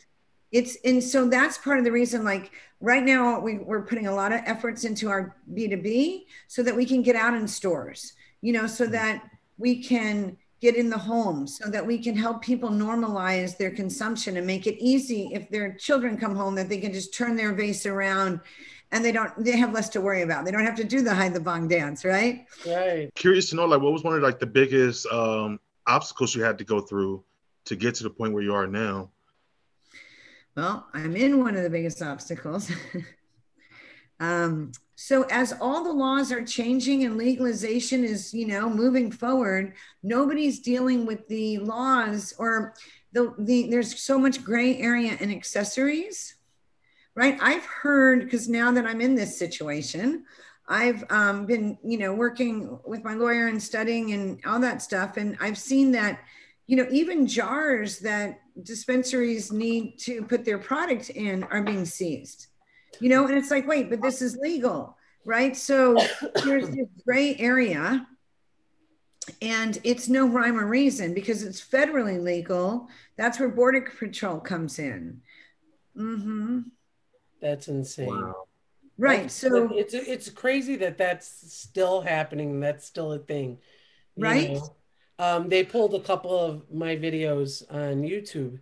It's 0.52 0.76
and 0.84 1.02
so 1.02 1.28
that's 1.28 1.58
part 1.58 1.78
of 1.78 1.84
the 1.84 1.92
reason 1.92 2.24
like 2.24 2.52
right 2.80 3.02
now 3.02 3.40
we, 3.40 3.58
we're 3.58 3.82
putting 3.82 4.06
a 4.06 4.14
lot 4.14 4.32
of 4.32 4.40
efforts 4.46 4.84
into 4.84 5.10
our 5.10 5.36
B2B 5.52 6.24
so 6.46 6.62
that 6.62 6.74
we 6.74 6.86
can 6.86 7.02
get 7.02 7.16
out 7.16 7.34
in 7.34 7.46
stores, 7.46 8.14
you 8.40 8.52
know, 8.52 8.66
so 8.66 8.86
that 8.86 9.28
we 9.58 9.82
can 9.82 10.36
get 10.60 10.74
in 10.74 10.90
the 10.90 10.98
home 10.98 11.46
so 11.46 11.68
that 11.70 11.86
we 11.86 11.98
can 11.98 12.16
help 12.16 12.42
people 12.42 12.68
normalize 12.68 13.56
their 13.56 13.70
consumption 13.70 14.36
and 14.38 14.46
make 14.46 14.66
it 14.66 14.76
easy 14.82 15.30
if 15.32 15.48
their 15.50 15.74
children 15.74 16.16
come 16.16 16.34
home 16.34 16.54
that 16.56 16.68
they 16.68 16.78
can 16.78 16.92
just 16.92 17.14
turn 17.14 17.36
their 17.36 17.52
vase 17.52 17.86
around 17.86 18.40
and 18.90 19.04
they 19.04 19.12
don't 19.12 19.32
they 19.44 19.56
have 19.56 19.72
less 19.72 19.88
to 19.88 20.00
worry 20.00 20.22
about 20.22 20.44
they 20.44 20.50
don't 20.50 20.64
have 20.64 20.74
to 20.74 20.82
do 20.82 21.00
the 21.00 21.14
hide 21.14 21.32
the 21.32 21.38
bong 21.38 21.68
dance 21.68 22.04
right 22.04 22.44
Right. 22.66 23.14
Curious 23.14 23.50
to 23.50 23.56
know, 23.56 23.66
like, 23.66 23.80
what 23.80 23.92
was 23.92 24.02
one 24.02 24.14
of 24.14 24.22
like 24.22 24.38
the 24.38 24.46
biggest 24.46 25.06
um, 25.06 25.60
obstacles 25.86 26.34
you 26.34 26.42
had 26.42 26.58
to 26.58 26.64
go 26.64 26.80
through 26.80 27.24
to 27.66 27.76
get 27.76 27.94
to 27.96 28.02
the 28.02 28.10
point 28.10 28.32
where 28.32 28.42
you 28.42 28.54
are 28.54 28.66
now? 28.66 29.10
Well 30.58 30.88
i'm 30.92 31.14
in 31.14 31.38
one 31.38 31.56
of 31.56 31.62
the 31.62 31.70
biggest 31.70 32.02
obstacles. 32.02 32.70
Um, 34.20 34.72
so 34.96 35.22
as 35.30 35.54
all 35.60 35.84
the 35.84 35.92
laws 35.92 36.32
are 36.32 36.44
changing 36.44 37.04
and 37.04 37.16
legalization 37.16 38.02
is 38.02 38.34
you 38.34 38.48
know 38.48 38.68
moving 38.68 39.12
forward 39.12 39.74
nobody's 40.02 40.58
dealing 40.58 41.06
with 41.06 41.28
the 41.28 41.58
laws 41.58 42.34
or 42.36 42.74
the, 43.12 43.32
the 43.38 43.68
there's 43.70 43.96
so 44.00 44.18
much 44.18 44.42
gray 44.42 44.76
area 44.78 45.16
in 45.20 45.30
accessories 45.30 46.34
right? 47.14 47.38
I've 47.40 47.64
heard 47.64 48.24
because 48.24 48.48
now 48.48 48.72
that 48.72 48.86
i'm 48.86 49.00
in 49.00 49.14
this 49.14 49.38
situation 49.38 50.24
i've 50.66 51.04
um, 51.10 51.46
been 51.46 51.78
you 51.84 51.98
know 51.98 52.12
working 52.12 52.76
with 52.84 53.04
my 53.04 53.14
lawyer 53.14 53.46
and 53.46 53.62
studying 53.62 54.14
and 54.14 54.40
all 54.44 54.58
that 54.58 54.82
stuff. 54.82 55.16
And 55.16 55.36
i've 55.40 55.58
seen 55.58 55.92
that 55.92 56.18
you 56.66 56.76
know 56.76 56.88
even 56.90 57.24
jars 57.28 58.00
that 58.00 58.40
dispensaries 58.62 59.52
need 59.52 59.98
to 59.98 60.22
put 60.22 60.44
their 60.44 60.58
product 60.58 61.10
in 61.10 61.44
are 61.44 61.62
being 61.62 61.84
seized 61.84 62.48
you 63.00 63.08
know 63.08 63.26
and 63.26 63.36
it's 63.38 63.50
like 63.50 63.66
wait 63.66 63.88
but 63.90 64.02
this 64.02 64.20
is 64.22 64.36
legal 64.36 64.96
right 65.24 65.56
so 65.56 65.96
there's 66.44 66.68
this 66.70 66.88
gray 67.06 67.36
area 67.36 68.06
and 69.42 69.78
it's 69.84 70.08
no 70.08 70.26
rhyme 70.26 70.58
or 70.58 70.66
reason 70.66 71.14
because 71.14 71.42
it's 71.42 71.60
federally 71.60 72.20
legal 72.20 72.88
that's 73.16 73.38
where 73.38 73.48
border 73.48 73.80
patrol 73.98 74.40
comes 74.40 74.78
in 74.78 75.20
hmm 75.94 76.60
That's 77.40 77.68
insane. 77.68 78.08
Wow. 78.08 78.46
right 78.96 79.28
That's- 79.28 79.34
so 79.34 79.70
it's 79.72 79.94
it's 79.94 80.30
crazy 80.30 80.76
that 80.76 80.96
that's 80.98 81.26
still 81.52 82.00
happening. 82.00 82.58
That's 82.60 82.84
still 82.86 83.12
a 83.12 83.18
thing. 83.18 83.58
Right. 84.16 84.54
know? 84.54 84.74
Um, 85.18 85.48
they 85.48 85.64
pulled 85.64 85.94
a 85.94 86.00
couple 86.00 86.38
of 86.38 86.70
my 86.72 86.96
videos 86.96 87.62
on 87.72 88.02
YouTube 88.02 88.60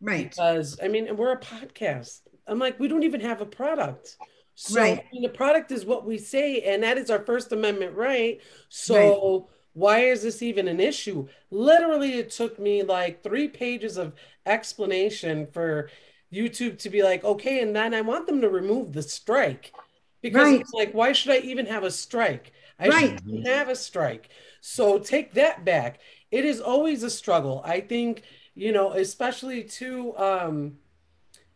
right 0.00 0.34
because 0.34 0.78
I 0.82 0.88
mean 0.88 1.16
we're 1.16 1.32
a 1.32 1.40
podcast. 1.40 2.20
I'm 2.46 2.58
like 2.58 2.78
we 2.80 2.88
don't 2.88 3.04
even 3.04 3.20
have 3.22 3.40
a 3.40 3.46
product. 3.46 4.18
So 4.54 4.80
Right. 4.80 4.98
I 4.98 5.14
mean, 5.14 5.22
the 5.22 5.28
product 5.30 5.70
is 5.72 5.86
what 5.86 6.06
we 6.06 6.18
say, 6.18 6.62
and 6.62 6.82
that 6.82 6.98
is 6.98 7.10
our 7.10 7.24
First 7.24 7.52
Amendment 7.52 7.96
right. 7.96 8.40
So 8.68 9.50
why 9.74 10.00
is 10.00 10.22
this 10.22 10.42
even 10.42 10.68
an 10.68 10.80
issue? 10.80 11.28
Literally, 11.50 12.14
it 12.14 12.30
took 12.30 12.58
me 12.58 12.82
like 12.82 13.22
three 13.22 13.48
pages 13.48 13.96
of 13.96 14.14
explanation 14.46 15.46
for 15.52 15.90
YouTube 16.32 16.78
to 16.80 16.90
be 16.90 17.02
like, 17.02 17.24
okay, 17.24 17.62
and 17.62 17.74
then 17.76 17.94
I 17.94 18.00
want 18.02 18.26
them 18.26 18.40
to 18.40 18.48
remove 18.48 18.92
the 18.92 19.02
strike 19.02 19.74
because 20.22 20.52
Right. 20.52 20.60
it's 20.60 20.72
like, 20.72 20.92
why 20.92 21.12
should 21.12 21.32
I 21.32 21.38
even 21.38 21.66
have 21.66 21.84
a 21.84 21.90
strike? 21.90 22.52
I 22.78 22.90
Right. 22.90 23.18
shouldn't 23.24 23.46
have 23.46 23.68
a 23.68 23.76
strike. 23.76 24.30
So 24.60 24.98
take 24.98 25.34
that 25.34 25.64
back. 25.64 26.00
It 26.30 26.44
is 26.44 26.60
always 26.60 27.02
a 27.02 27.10
struggle. 27.10 27.62
I 27.64 27.80
think, 27.80 28.22
you 28.54 28.72
know, 28.72 28.92
especially 28.92 29.64
to 29.64 30.16
um, 30.18 30.78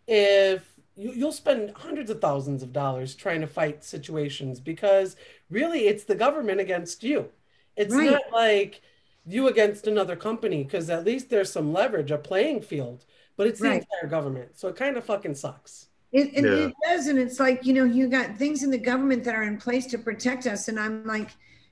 if 0.07 0.79
you, 0.97 1.13
you'll 1.13 1.33
spend 1.33 1.73
hundreds 1.77 2.11
of 2.11 2.21
thousands 2.21 2.63
of 2.63 2.73
dollars 2.73 3.15
trying 3.15 3.41
to 3.41 3.47
fight 3.47 3.85
situations 3.85 4.61
because 4.61 5.17
really 5.51 5.87
it's 5.89 6.05
the 6.05 6.15
government 6.15 6.61
against 6.61 7.03
you. 7.03 7.31
It's 7.77 7.99
Right. 7.99 8.01
not 8.01 8.23
like 8.33 8.83
you 9.25 9.49
against 9.49 9.87
another 9.87 10.17
company 10.17 10.65
because 10.65 10.91
at 10.91 11.05
least 11.05 11.31
there's 11.31 11.53
some 11.53 11.73
leverage, 11.73 12.11
a 12.11 12.19
playing 12.19 12.63
field, 12.63 13.05
but 13.37 13.47
it's 13.47 13.61
the 13.61 13.73
entire 13.73 14.09
government. 14.09 14.59
So 14.59 14.69
it 14.69 14.77
kind 14.77 14.97
of 14.97 15.05
fucking 15.05 15.35
sucks. 15.37 15.89
It, 16.13 16.31
it, 16.35 16.45
Yeah. 16.45 16.67
it 16.67 16.75
does. 16.85 17.07
And 17.07 17.19
it's 17.19 17.41
like, 17.41 17.65
you 17.65 17.73
know, 17.73 17.85
you 17.85 18.09
got 18.09 18.37
things 18.37 18.63
in 18.63 18.71
the 18.71 18.79
government 18.79 19.25
that 19.25 19.35
are 19.35 19.43
in 19.43 19.57
place 19.57 19.87
to 19.87 19.99
protect 19.99 20.47
us. 20.47 20.69
And 20.69 20.79
I'm 20.79 21.05
like, 21.07 21.31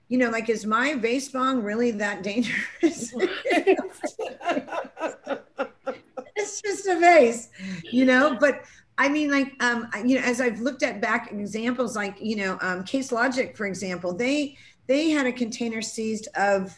you 0.09 0.19
know, 0.19 0.31
like, 0.31 0.49
is 0.49 0.67
my 0.67 0.95
vase 0.95 1.29
bong 1.29 1.63
really 1.63 1.93
that 1.93 2.23
dangerous? 2.23 3.15
it's 6.37 6.63
just 6.63 6.87
a 6.87 6.99
vase, 6.99 7.51
you 7.93 8.05
know, 8.05 8.37
but 8.41 8.63
I 8.99 9.09
mean, 9.09 9.31
like, 9.31 9.53
um, 9.63 9.89
you 10.05 10.17
know, 10.17 10.23
as 10.25 10.41
I've 10.41 10.61
looked 10.61 10.83
at 10.83 11.01
back 11.01 11.31
examples, 11.33 11.95
like, 11.97 12.17
you 12.21 12.37
know, 12.37 12.59
um, 12.61 12.83
Case 12.85 13.13
Logic, 13.13 13.57
for 13.57 13.67
example, 13.67 14.13
they, 14.13 14.57
they 14.89 15.11
had 15.11 15.27
a 15.27 15.33
container 15.33 15.81
seized 15.81 16.29
of, 16.35 16.77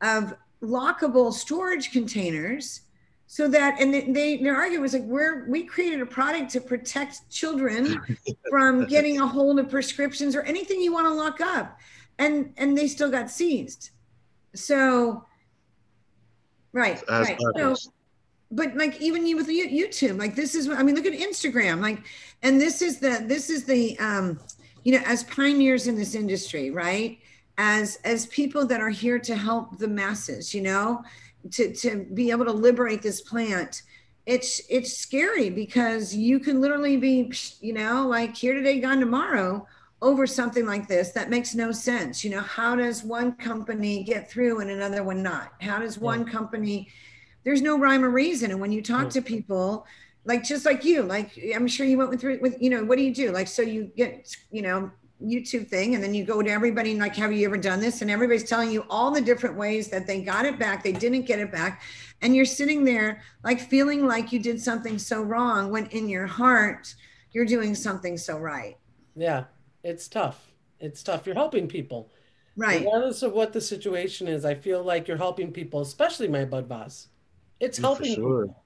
of 0.00 0.34
lockable 0.62 1.32
storage 1.32 1.92
containers 1.92 2.80
so 3.32 3.46
that 3.46 3.80
and 3.80 3.94
they, 3.94 4.00
they 4.10 4.36
their 4.38 4.56
argument 4.56 4.82
was 4.82 4.92
like 4.92 5.04
we're 5.04 5.48
we 5.48 5.62
created 5.62 6.00
a 6.00 6.06
product 6.06 6.50
to 6.50 6.60
protect 6.60 7.30
children 7.30 8.00
from 8.50 8.86
getting 8.86 9.20
a 9.20 9.26
hold 9.26 9.60
of 9.60 9.70
prescriptions 9.70 10.34
or 10.34 10.42
anything 10.42 10.80
you 10.80 10.92
want 10.92 11.06
to 11.06 11.14
lock 11.14 11.40
up. 11.40 11.78
And 12.18 12.52
and 12.56 12.76
they 12.76 12.88
still 12.88 13.08
got 13.08 13.30
seized. 13.30 13.90
So 14.56 15.24
right 16.72 17.00
As 17.08 17.28
right. 17.28 17.38
So, 17.56 17.76
but 18.50 18.74
like 18.74 19.00
even 19.00 19.24
you 19.24 19.36
with 19.36 19.48
You- 19.48 19.68
youtube 19.68 20.18
like 20.18 20.34
this 20.34 20.56
is 20.56 20.68
i 20.68 20.82
mean 20.82 20.96
look 20.96 21.06
at 21.06 21.12
instagram 21.12 21.80
like 21.80 22.02
and 22.42 22.60
this 22.60 22.82
is 22.82 22.98
the 22.98 23.24
this 23.28 23.48
is 23.48 23.62
the 23.64 23.96
um 24.00 24.40
you 24.82 24.90
know 24.90 25.04
as 25.06 25.22
pioneers 25.22 25.86
in 25.86 25.94
this 25.94 26.16
industry 26.16 26.72
right? 26.72 27.20
As 27.58 28.00
as 28.02 28.26
people 28.26 28.66
that 28.66 28.80
are 28.80 28.90
here 28.90 29.20
to 29.20 29.36
help 29.36 29.78
the 29.78 29.86
masses 29.86 30.52
you 30.52 30.62
know 30.62 31.04
to 31.50 31.72
to 31.74 32.06
be 32.14 32.30
able 32.30 32.44
to 32.44 32.52
liberate 32.52 33.02
this 33.02 33.20
plant 33.20 33.82
it's 34.26 34.60
it's 34.68 34.96
scary 34.96 35.50
because 35.50 36.14
you 36.14 36.38
can 36.38 36.60
literally 36.60 36.96
be 36.96 37.32
you 37.60 37.72
know 37.72 38.06
like 38.06 38.36
here 38.36 38.54
today 38.54 38.78
gone 38.78 39.00
tomorrow 39.00 39.66
over 40.02 40.26
something 40.26 40.66
like 40.66 40.88
this 40.88 41.10
that 41.10 41.28
makes 41.30 41.54
no 41.54 41.72
sense. 41.72 42.24
You 42.24 42.30
know 42.30 42.40
how 42.40 42.74
does 42.76 43.02
one 43.02 43.32
company 43.32 44.02
get 44.02 44.30
through 44.30 44.60
and 44.60 44.70
another 44.70 45.02
one 45.02 45.22
not? 45.22 45.52
How 45.60 45.78
does 45.78 45.98
one 45.98 46.24
company 46.24 46.88
there's 47.44 47.62
no 47.62 47.78
rhyme 47.78 48.04
or 48.04 48.10
reason. 48.10 48.50
And 48.50 48.60
when 48.60 48.72
you 48.72 48.82
talk 48.82 49.04
Yeah. 49.04 49.10
to 49.10 49.22
people 49.22 49.86
like 50.26 50.44
just 50.44 50.66
like 50.66 50.84
you 50.84 51.02
like 51.02 51.30
i'm 51.56 51.66
sure 51.66 51.86
you 51.86 51.96
went 51.96 52.20
through 52.20 52.38
with 52.42 52.60
you 52.60 52.68
know 52.70 52.84
what 52.84 52.98
do 52.98 53.04
you 53.04 53.14
do? 53.14 53.30
Like 53.32 53.48
so 53.48 53.62
you 53.62 53.90
get 53.96 54.36
you 54.50 54.62
know 54.62 54.90
youtube 55.22 55.68
thing 55.68 55.94
and 55.94 56.02
then 56.02 56.14
you 56.14 56.24
go 56.24 56.42
to 56.42 56.50
everybody 56.50 56.92
and 56.92 57.00
like 57.00 57.14
have 57.14 57.32
you 57.32 57.44
ever 57.46 57.58
done 57.58 57.80
this 57.80 58.00
and 58.02 58.10
everybody's 58.10 58.48
telling 58.48 58.70
you 58.70 58.84
all 58.88 59.10
the 59.10 59.20
different 59.20 59.56
ways 59.56 59.88
that 59.88 60.06
they 60.06 60.22
got 60.22 60.44
it 60.46 60.58
back 60.58 60.82
they 60.82 60.92
didn't 60.92 61.22
get 61.26 61.38
it 61.38 61.52
back 61.52 61.82
and 62.22 62.34
you're 62.34 62.44
sitting 62.44 62.84
there 62.84 63.22
like 63.44 63.60
feeling 63.60 64.06
like 64.06 64.32
you 64.32 64.38
did 64.38 64.60
something 64.60 64.98
so 64.98 65.22
wrong 65.22 65.70
when 65.70 65.86
in 65.86 66.08
your 66.08 66.26
heart 66.26 66.94
you're 67.32 67.44
doing 67.46 67.74
something 67.74 68.16
so 68.16 68.38
right 68.38 68.76
Yeah, 69.14 69.44
it's 69.82 70.08
tough. 70.08 70.52
It's 70.78 71.02
tough. 71.02 71.26
You're 71.26 71.34
helping 71.34 71.68
people. 71.68 72.10
Right. 72.56 72.80
Regardless 72.84 73.22
of 73.22 73.32
what 73.32 73.52
the 73.52 73.60
situation 73.60 74.28
is, 74.28 74.44
I 74.44 74.54
feel 74.54 74.82
like 74.82 75.08
you're 75.08 75.16
helping 75.16 75.52
people, 75.52 75.80
especially 75.80 76.28
my 76.28 76.44
Bud 76.44 76.68
Boss. 76.68 77.08
It's 77.60 77.78
For 77.78 77.82
helping 77.82 78.14
sure. 78.14 78.46
people. 78.46 78.64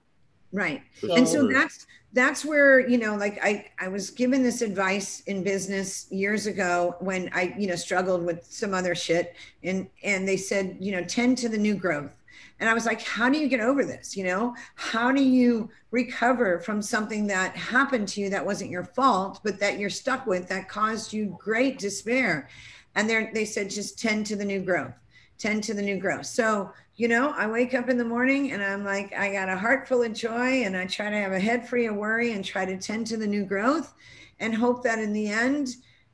Right. 0.54 0.82
For 1.00 1.10
and 1.18 1.26
so 1.26 1.48
that's 1.48 1.84
that's 2.12 2.44
where 2.44 2.88
you 2.88 2.96
know 2.96 3.16
like 3.16 3.40
i 3.42 3.66
i 3.80 3.88
was 3.88 4.10
given 4.10 4.40
this 4.40 4.62
advice 4.62 5.20
in 5.26 5.42
business 5.42 6.06
years 6.12 6.46
ago 6.46 6.94
when 7.00 7.28
i 7.34 7.52
you 7.58 7.66
know 7.66 7.74
struggled 7.74 8.24
with 8.24 8.46
some 8.46 8.72
other 8.72 8.94
shit. 8.94 9.34
And 9.64 9.88
and 10.04 10.26
they 10.26 10.36
said 10.36 10.76
you 10.78 10.92
know 10.92 11.02
tend 11.02 11.38
to 11.38 11.48
the 11.48 11.58
new 11.58 11.74
growth. 11.74 12.12
And 12.60 12.68
i 12.70 12.72
was 12.72 12.86
like 12.86 13.02
how 13.02 13.28
do 13.28 13.36
you 13.36 13.48
get 13.48 13.58
over 13.58 13.84
this? 13.84 14.16
You 14.16 14.24
know 14.24 14.54
how 14.76 15.10
do 15.10 15.24
you 15.24 15.68
recover 15.90 16.60
from 16.60 16.80
something 16.80 17.26
that 17.26 17.56
happened 17.56 18.06
to 18.08 18.20
you 18.20 18.30
that 18.30 18.46
wasn't 18.46 18.70
your 18.70 18.84
fault 18.84 19.40
but 19.42 19.58
that 19.58 19.80
you're 19.80 19.90
stuck 19.90 20.24
with 20.24 20.48
that 20.50 20.68
caused 20.68 21.12
you 21.12 21.36
great 21.42 21.80
despair? 21.80 22.48
And 22.94 23.10
they 23.10 23.28
they 23.34 23.44
said 23.44 23.70
just 23.70 23.98
tend 23.98 24.24
to 24.26 24.36
the 24.36 24.44
new 24.44 24.60
growth. 24.60 24.94
Tend 25.36 25.64
to 25.64 25.74
the 25.74 25.82
new 25.82 25.98
growth. 25.98 26.26
So 26.26 26.70
you 26.96 27.08
know, 27.08 27.30
I 27.30 27.46
wake 27.48 27.74
up 27.74 27.88
in 27.88 27.98
the 27.98 28.04
morning 28.04 28.52
and 28.52 28.62
I'm 28.62 28.84
like, 28.84 29.12
I 29.14 29.32
got 29.32 29.48
a 29.48 29.56
heart 29.58 29.88
full 29.88 30.02
of 30.02 30.12
joy 30.12 30.62
and 30.64 30.76
I 30.76 30.86
try 30.86 31.10
to 31.10 31.16
have 31.16 31.32
a 31.32 31.40
head 31.40 31.68
free 31.68 31.86
of 31.86 31.96
worry 31.96 32.32
and 32.32 32.44
try 32.44 32.64
to 32.64 32.76
tend 32.78 33.06
to 33.08 33.16
the 33.16 33.26
new 33.26 33.44
growth 33.44 33.94
and 34.38 34.54
hope 34.54 34.84
that 34.84 35.00
in 35.00 35.12
the 35.12 35.28
end, 35.28 35.68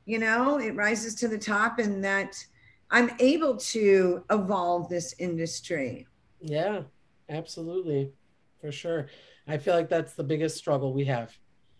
you 0.05 0.17
know, 0.17 0.57
it 0.59 0.75
rises 0.75 1.13
to 1.15 1.27
the 1.27 1.37
top 1.37 1.77
and 1.77 2.03
that 2.03 2.43
I'm 2.89 3.11
able 3.19 3.57
to 3.57 4.23
evolve 4.31 4.89
this 4.89 5.13
industry. 5.19 6.07
Yeah, 6.39 6.83
absolutely. 7.29 8.13
For 8.61 8.71
sure. 8.71 9.07
I 9.47 9.57
feel 9.57 9.75
like 9.75 9.89
that's 9.89 10.13
the 10.13 10.23
biggest 10.23 10.57
struggle 10.57 10.93
we 10.93 11.05
have. 11.05 11.35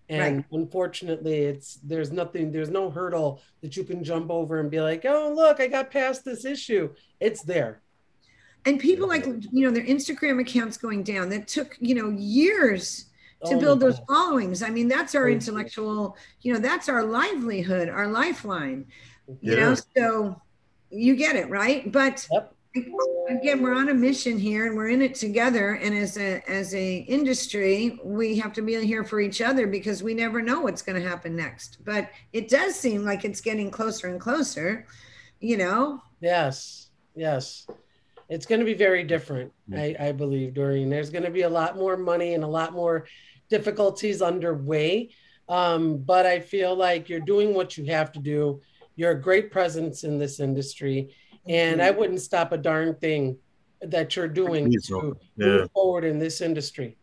And 0.10 0.44
Right. 0.44 0.46
unfortunately, 0.52 1.40
it's 1.42 1.76
there's 1.84 2.12
nothing, 2.12 2.52
there's 2.52 2.70
no 2.70 2.90
hurdle 2.90 3.42
that 3.62 3.78
you 3.78 3.84
can 3.84 4.04
jump 4.04 4.30
over 4.30 4.60
and 4.60 4.70
be 4.70 4.82
like, 4.82 5.06
oh, 5.06 5.32
look, 5.34 5.60
I 5.60 5.68
got 5.68 5.92
past 5.92 6.26
this 6.26 6.44
issue. 6.46 6.94
It's 7.20 7.44
there. 7.44 7.82
And 8.66 8.80
people 8.80 9.08
like, 9.08 9.26
you 9.26 9.66
know, 9.66 9.72
their 9.72 9.86
Instagram 9.86 10.40
accounts 10.40 10.78
going 10.78 11.04
down 11.04 11.30
that 11.30 11.48
took, 11.48 11.78
you 11.80 11.96
know, 11.96 12.10
years 12.10 13.06
to 13.46 13.56
Oh 13.56 13.60
build 13.60 13.80
those 13.80 13.98
God. 13.98 14.06
followings. 14.08 14.62
I 14.62 14.70
mean, 14.70 14.88
that's 14.88 15.16
our 15.16 15.28
intellectual, 15.30 16.16
you 16.42 16.54
know, 16.54 16.60
that's 16.60 16.88
our 16.88 17.04
livelihood, 17.04 17.90
our 17.90 18.08
lifeline, 18.08 18.86
you 19.42 19.56
Yeah. 19.56 19.70
know, 19.70 19.76
so 19.98 20.42
you 20.92 21.16
get 21.16 21.36
it, 21.36 21.50
right? 21.50 21.92
But 21.92 22.28
Yep. 22.32 22.56
again 23.30 23.62
we're 23.62 23.74
on 23.74 23.90
a 23.90 23.94
mission 23.94 24.38
here 24.40 24.66
and 24.68 24.78
we're 24.78 24.88
in 24.88 25.02
it 25.02 25.14
together 25.14 25.74
and 25.74 25.94
as 25.94 26.18
a 26.18 26.42
as 26.50 26.74
a 26.74 27.00
industry 27.00 28.00
we 28.02 28.38
have 28.38 28.54
to 28.54 28.62
be 28.62 28.82
here 28.86 29.04
for 29.04 29.20
each 29.20 29.42
other 29.42 29.68
because 29.68 30.02
we 30.02 30.14
never 30.14 30.42
know 30.42 30.62
what's 30.62 30.82
going 30.82 31.02
to 31.02 31.06
happen 31.06 31.36
next 31.36 31.84
but 31.84 32.10
it 32.32 32.48
does 32.48 32.74
seem 32.74 33.04
like 33.04 33.26
it's 33.26 33.42
getting 33.42 33.70
closer 33.70 34.08
and 34.08 34.22
closer 34.22 34.86
you 35.42 35.58
know 35.58 36.02
Yes, 36.22 36.92
yes. 37.14 37.68
It's 38.32 38.46
going 38.46 38.60
to 38.60 38.66
be 38.66 38.74
very 38.74 39.04
different, 39.04 39.52
I, 39.76 39.94
I 40.00 40.12
believe, 40.14 40.54
Doreen. 40.54 40.90
There's 40.90 41.10
going 41.10 41.26
to 41.26 41.30
be 41.30 41.42
a 41.42 41.50
lot 41.50 41.76
more 41.76 41.98
money 41.98 42.34
and 42.34 42.46
a 42.46 42.48
lot 42.48 42.72
more 42.72 43.06
difficulties 43.50 44.22
underway. 44.22 45.10
Um, 45.50 45.98
but 45.98 46.26
I 46.26 46.40
feel 46.40 46.74
like 46.74 47.10
you're 47.10 47.20
doing 47.20 47.54
what 47.54 47.78
you 47.78 47.86
have 47.88 48.10
to 48.14 48.20
do. 48.20 48.62
You're 48.96 49.12
a 49.12 49.22
great 49.22 49.52
presence 49.52 50.06
in 50.06 50.18
this 50.18 50.40
industry. 50.40 51.14
And 51.46 51.82
I 51.82 51.92
wouldn't 51.92 52.22
stop 52.22 52.54
a 52.54 52.58
darn 52.58 52.96
thing 52.96 53.38
that 53.82 54.16
you're 54.16 54.30
doing 54.30 54.68
Please 54.68 54.88
to 54.88 54.94
don't. 54.94 55.18
move 55.38 55.72
forward 55.74 56.06
in 56.06 56.18
this 56.18 56.40
industry 56.40 56.98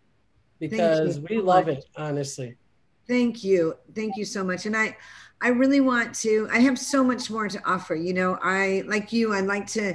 because 0.60 1.20
we 1.20 1.36
so 1.36 1.42
love 1.42 1.66
much. 1.66 1.78
it, 1.78 1.84
honestly. 1.96 2.56
thank 3.06 3.44
you 3.44 3.74
thank 3.94 4.16
you 4.16 4.24
so 4.24 4.44
much 4.44 4.66
and 4.66 4.76
i 4.76 4.96
i 5.40 5.48
really 5.48 5.80
want 5.80 6.14
to 6.14 6.48
i 6.52 6.58
have 6.58 6.78
so 6.78 7.02
much 7.02 7.30
more 7.30 7.48
to 7.48 7.60
offer 7.68 7.94
you 7.94 8.12
know 8.12 8.38
i 8.42 8.82
like 8.86 9.12
you 9.12 9.32
i'd 9.34 9.46
like 9.46 9.66
to 9.66 9.94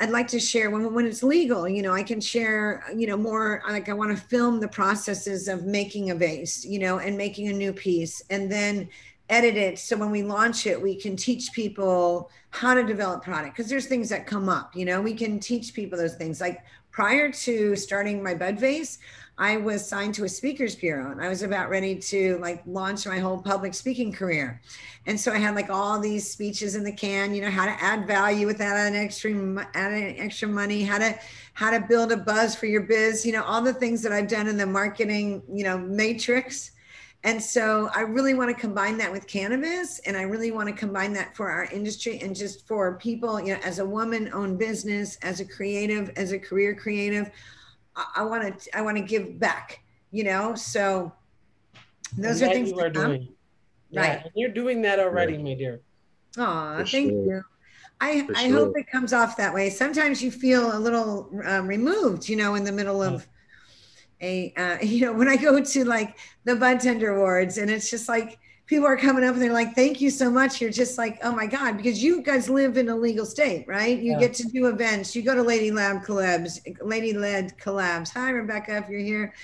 I'd 0.00 0.10
like 0.10 0.26
to 0.28 0.40
share 0.40 0.70
when 0.70 0.92
when 0.92 1.06
it's 1.06 1.22
legal, 1.22 1.68
you 1.68 1.82
know, 1.82 1.92
I 1.92 2.02
can 2.02 2.20
share, 2.20 2.84
you 2.96 3.06
know, 3.06 3.16
more 3.16 3.62
like 3.68 3.88
I 3.88 3.92
want 3.92 4.16
to 4.16 4.22
film 4.22 4.60
the 4.60 4.68
processes 4.68 5.46
of 5.46 5.64
making 5.64 6.10
a 6.10 6.14
vase, 6.14 6.64
you 6.64 6.80
know, 6.80 6.98
and 6.98 7.16
making 7.16 7.48
a 7.48 7.52
new 7.52 7.72
piece 7.72 8.22
and 8.30 8.50
then 8.50 8.88
edit 9.30 9.56
it 9.56 9.78
so 9.78 9.96
when 9.96 10.10
we 10.10 10.22
launch 10.22 10.66
it 10.66 10.80
we 10.80 10.94
can 10.94 11.16
teach 11.16 11.50
people 11.52 12.30
how 12.50 12.74
to 12.74 12.84
develop 12.84 13.24
product 13.24 13.56
because 13.56 13.70
there's 13.70 13.86
things 13.86 14.08
that 14.10 14.26
come 14.26 14.48
up, 14.48 14.74
you 14.76 14.84
know, 14.84 15.00
we 15.00 15.14
can 15.14 15.40
teach 15.40 15.74
people 15.74 15.98
those 15.98 16.14
things. 16.14 16.40
Like 16.40 16.62
prior 16.90 17.32
to 17.32 17.74
starting 17.74 18.22
my 18.22 18.34
bud 18.34 18.58
vase, 18.58 18.98
I 19.36 19.56
was 19.56 19.86
signed 19.86 20.14
to 20.14 20.24
a 20.24 20.28
speakers 20.28 20.76
bureau 20.76 21.10
and 21.10 21.20
I 21.20 21.28
was 21.28 21.42
about 21.42 21.68
ready 21.68 21.96
to 21.96 22.38
like 22.38 22.62
launch 22.66 23.04
my 23.04 23.18
whole 23.18 23.42
public 23.42 23.74
speaking 23.74 24.12
career. 24.12 24.60
And 25.06 25.18
so 25.18 25.32
I 25.32 25.38
had 25.38 25.56
like 25.56 25.70
all 25.70 25.98
these 25.98 26.30
speeches 26.30 26.76
in 26.76 26.84
the 26.84 26.92
can, 26.92 27.34
you 27.34 27.42
know, 27.42 27.50
how 27.50 27.66
to 27.66 27.82
add 27.82 28.06
value 28.06 28.46
without 28.46 28.76
adding 28.76 28.96
extra, 28.96 29.32
adding 29.74 30.20
extra 30.20 30.46
money, 30.46 30.84
how 30.84 30.98
to, 30.98 31.18
how 31.54 31.72
to 31.72 31.80
build 31.80 32.12
a 32.12 32.16
buzz 32.16 32.54
for 32.54 32.66
your 32.66 32.82
biz, 32.82 33.26
you 33.26 33.32
know, 33.32 33.42
all 33.42 33.60
the 33.60 33.74
things 33.74 34.02
that 34.02 34.12
I've 34.12 34.28
done 34.28 34.46
in 34.46 34.56
the 34.56 34.66
marketing, 34.66 35.42
you 35.52 35.64
know, 35.64 35.78
matrix. 35.78 36.70
And 37.24 37.42
so 37.42 37.88
I 37.92 38.02
really 38.02 38.34
want 38.34 38.50
to 38.50 38.60
combine 38.60 38.98
that 38.98 39.10
with 39.10 39.26
cannabis 39.26 39.98
and 40.00 40.16
I 40.16 40.22
really 40.22 40.52
want 40.52 40.68
to 40.68 40.74
combine 40.74 41.12
that 41.14 41.34
for 41.34 41.50
our 41.50 41.64
industry 41.64 42.20
and 42.20 42.36
just 42.36 42.68
for 42.68 42.98
people, 42.98 43.40
you 43.40 43.54
know, 43.54 43.60
as 43.64 43.80
a 43.80 43.84
woman 43.84 44.30
owned 44.32 44.58
business, 44.60 45.16
as 45.22 45.40
a 45.40 45.44
creative, 45.44 46.12
as 46.16 46.32
a 46.32 46.38
career 46.38 46.74
creative, 46.74 47.30
I- 47.96 48.12
I 48.16 48.22
want 48.24 48.60
to, 48.60 48.76
I 48.76 48.82
want 48.82 48.96
to 48.96 49.02
give 49.02 49.38
back, 49.38 49.80
you 50.10 50.24
know, 50.24 50.54
so 50.54 51.12
those 52.16 52.40
And 52.40 52.42
are 52.42 52.46
that 52.46 52.54
things 52.54 52.70
you 52.70 52.80
are 52.80 52.90
come. 52.90 53.06
doing. 53.12 53.28
Yeah, 53.90 54.00
Right. 54.00 54.22
and 54.24 54.32
you're 54.34 54.50
doing 54.50 54.82
that 54.82 54.98
already, 54.98 55.38
my 55.38 55.54
dear. 55.54 55.80
Aw, 56.38 56.78
For 56.78 56.84
thank 56.86 57.10
sure. 57.10 57.24
you. 57.26 57.44
I, 58.00 58.26
For 58.26 58.36
I 58.36 58.48
hope 58.48 58.76
it 58.76 58.90
comes 58.90 59.12
off 59.12 59.36
that 59.36 59.54
way. 59.54 59.70
Sometimes 59.70 60.20
you 60.22 60.30
feel 60.32 60.76
a 60.76 60.80
little 60.80 61.30
um, 61.44 61.68
removed, 61.68 62.28
you 62.28 62.36
know, 62.36 62.56
in 62.56 62.64
the 62.64 62.72
middle 62.72 63.02
of 63.02 63.26
a, 64.20 64.52
uh, 64.56 64.78
you 64.82 65.00
know, 65.06 65.12
when 65.12 65.28
I 65.28 65.36
go 65.36 65.62
to 65.62 65.84
like 65.84 66.16
the 66.44 66.56
Bud 66.56 66.80
Tender 66.80 67.14
Awards 67.14 67.58
and 67.58 67.70
it's 67.70 67.88
just 67.90 68.08
like 68.08 68.38
people 68.66 68.86
are 68.86 68.96
coming 68.96 69.22
up 69.24 69.34
and 69.34 69.42
they're 69.42 69.52
like, 69.52 69.74
thank 69.74 70.00
you 70.00 70.08
so 70.08 70.30
much. 70.30 70.60
You're 70.60 70.70
just 70.70 70.96
like, 70.96 71.18
oh 71.22 71.32
my 71.32 71.46
God, 71.46 71.76
because 71.76 72.02
you 72.02 72.22
guys 72.22 72.48
live 72.48 72.78
in 72.78 72.88
a 72.88 72.96
legal 72.96 73.26
state, 73.26 73.66
right? 73.68 73.98
You 73.98 74.12
Yeah. 74.12 74.20
get 74.20 74.34
to 74.34 74.44
do 74.44 74.68
events. 74.68 75.14
You 75.14 75.20
go 75.22 75.34
to 75.34 75.42
Lady 75.42 75.70
Lab 75.70 76.02
collabs, 76.02 76.60
Lady 76.82 77.12
Led 77.12 77.58
collabs. 77.58 78.10
Hi, 78.14 78.30
Rebecca, 78.30 78.78
if 78.78 78.88
you're 78.88 79.00
here. 79.00 79.34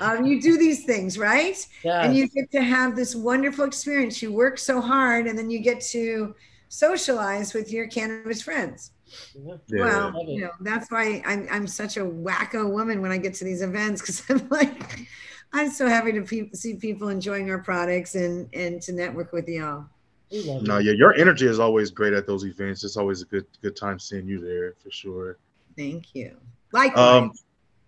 Um, 0.00 0.24
you 0.24 0.40
do 0.40 0.56
these 0.56 0.84
things, 0.84 1.18
right? 1.18 1.56
Yeah. 1.84 2.02
and 2.04 2.16
you 2.16 2.26
get 2.28 2.50
to 2.52 2.62
have 2.62 2.96
this 2.96 3.14
wonderful 3.14 3.64
experience. 3.66 4.22
You 4.22 4.32
work 4.32 4.56
so 4.58 4.80
hard, 4.80 5.26
and 5.26 5.38
then 5.38 5.50
you 5.50 5.58
get 5.58 5.80
to 5.92 6.34
socialize 6.68 7.52
with 7.52 7.70
your 7.72 7.86
cannabis 7.88 8.40
friends. 8.40 8.92
yeah. 9.34 9.56
Yeah. 9.68 9.80
Well, 9.84 10.24
you 10.26 10.40
know 10.42 10.50
that's 10.60 10.90
why 10.90 11.20
I'm 11.26 11.46
I'm 11.50 11.66
such 11.66 11.96
a 11.96 12.00
wacko 12.00 12.70
woman 12.70 13.02
when 13.02 13.10
I 13.10 13.18
get 13.18 13.34
to 13.34 13.44
these 13.44 13.60
events 13.60 14.00
because 14.00 14.22
I'm 14.30 14.48
like 14.48 15.06
I'm 15.52 15.70
so 15.70 15.88
happy 15.88 16.12
to 16.12 16.22
pe- 16.22 16.50
see 16.52 16.74
people 16.74 17.08
enjoying 17.08 17.50
our 17.50 17.58
products 17.58 18.14
and 18.14 18.48
and 18.54 18.80
to 18.82 18.92
network 18.92 19.32
with 19.32 19.48
y'all. 19.48 19.86
No, 20.32 20.78
yeah, 20.78 20.92
your 20.92 21.14
energy 21.14 21.46
is 21.46 21.58
always 21.58 21.90
great 21.90 22.12
at 22.12 22.24
those 22.26 22.44
events. 22.44 22.84
It's 22.84 22.96
always 22.96 23.22
a 23.22 23.24
good 23.24 23.46
good 23.62 23.76
time 23.76 23.98
seeing 23.98 24.28
you 24.28 24.40
there 24.40 24.74
for 24.82 24.90
sure. 24.90 25.38
Thank 25.76 26.14
you. 26.14 26.36
Likewise. 26.72 27.22
Um, 27.22 27.32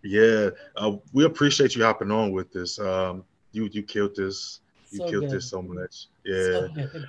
yeah, 0.03 0.51
uh, 0.77 0.97
we 1.13 1.25
appreciate 1.25 1.77
you 1.77 1.85
hopping 1.85 2.11
on 2.11 2.33
with 2.33 2.53
this. 2.53 2.81
Um, 2.81 3.25
you 3.53 3.69
you 3.71 3.85
killed 3.85 4.17
this. 4.17 4.61
You 4.91 4.99
So 4.99 5.11
killed 5.11 5.25
good. 5.25 5.31
this 5.31 5.49
so 5.49 5.63
much. 5.63 6.07
Yeah. 6.25 6.69
So. 6.69 7.05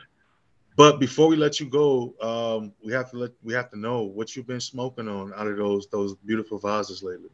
But 0.76 1.00
before 1.00 1.28
we 1.28 1.36
let 1.36 1.60
you 1.60 1.68
go, 1.68 2.16
um, 2.22 2.74
we 2.84 2.92
have 2.94 3.10
to 3.12 3.18
let 3.18 3.32
we 3.44 3.54
have 3.54 3.70
to 3.72 3.80
know 3.80 4.04
what 4.04 4.36
you've 4.36 4.48
been 4.48 4.62
smoking 4.62 5.08
on 5.08 5.34
out 5.36 5.48
of 5.48 5.58
those 5.58 5.88
those 5.88 6.16
beautiful 6.16 6.60
vases 6.60 7.02
lately. 7.02 7.30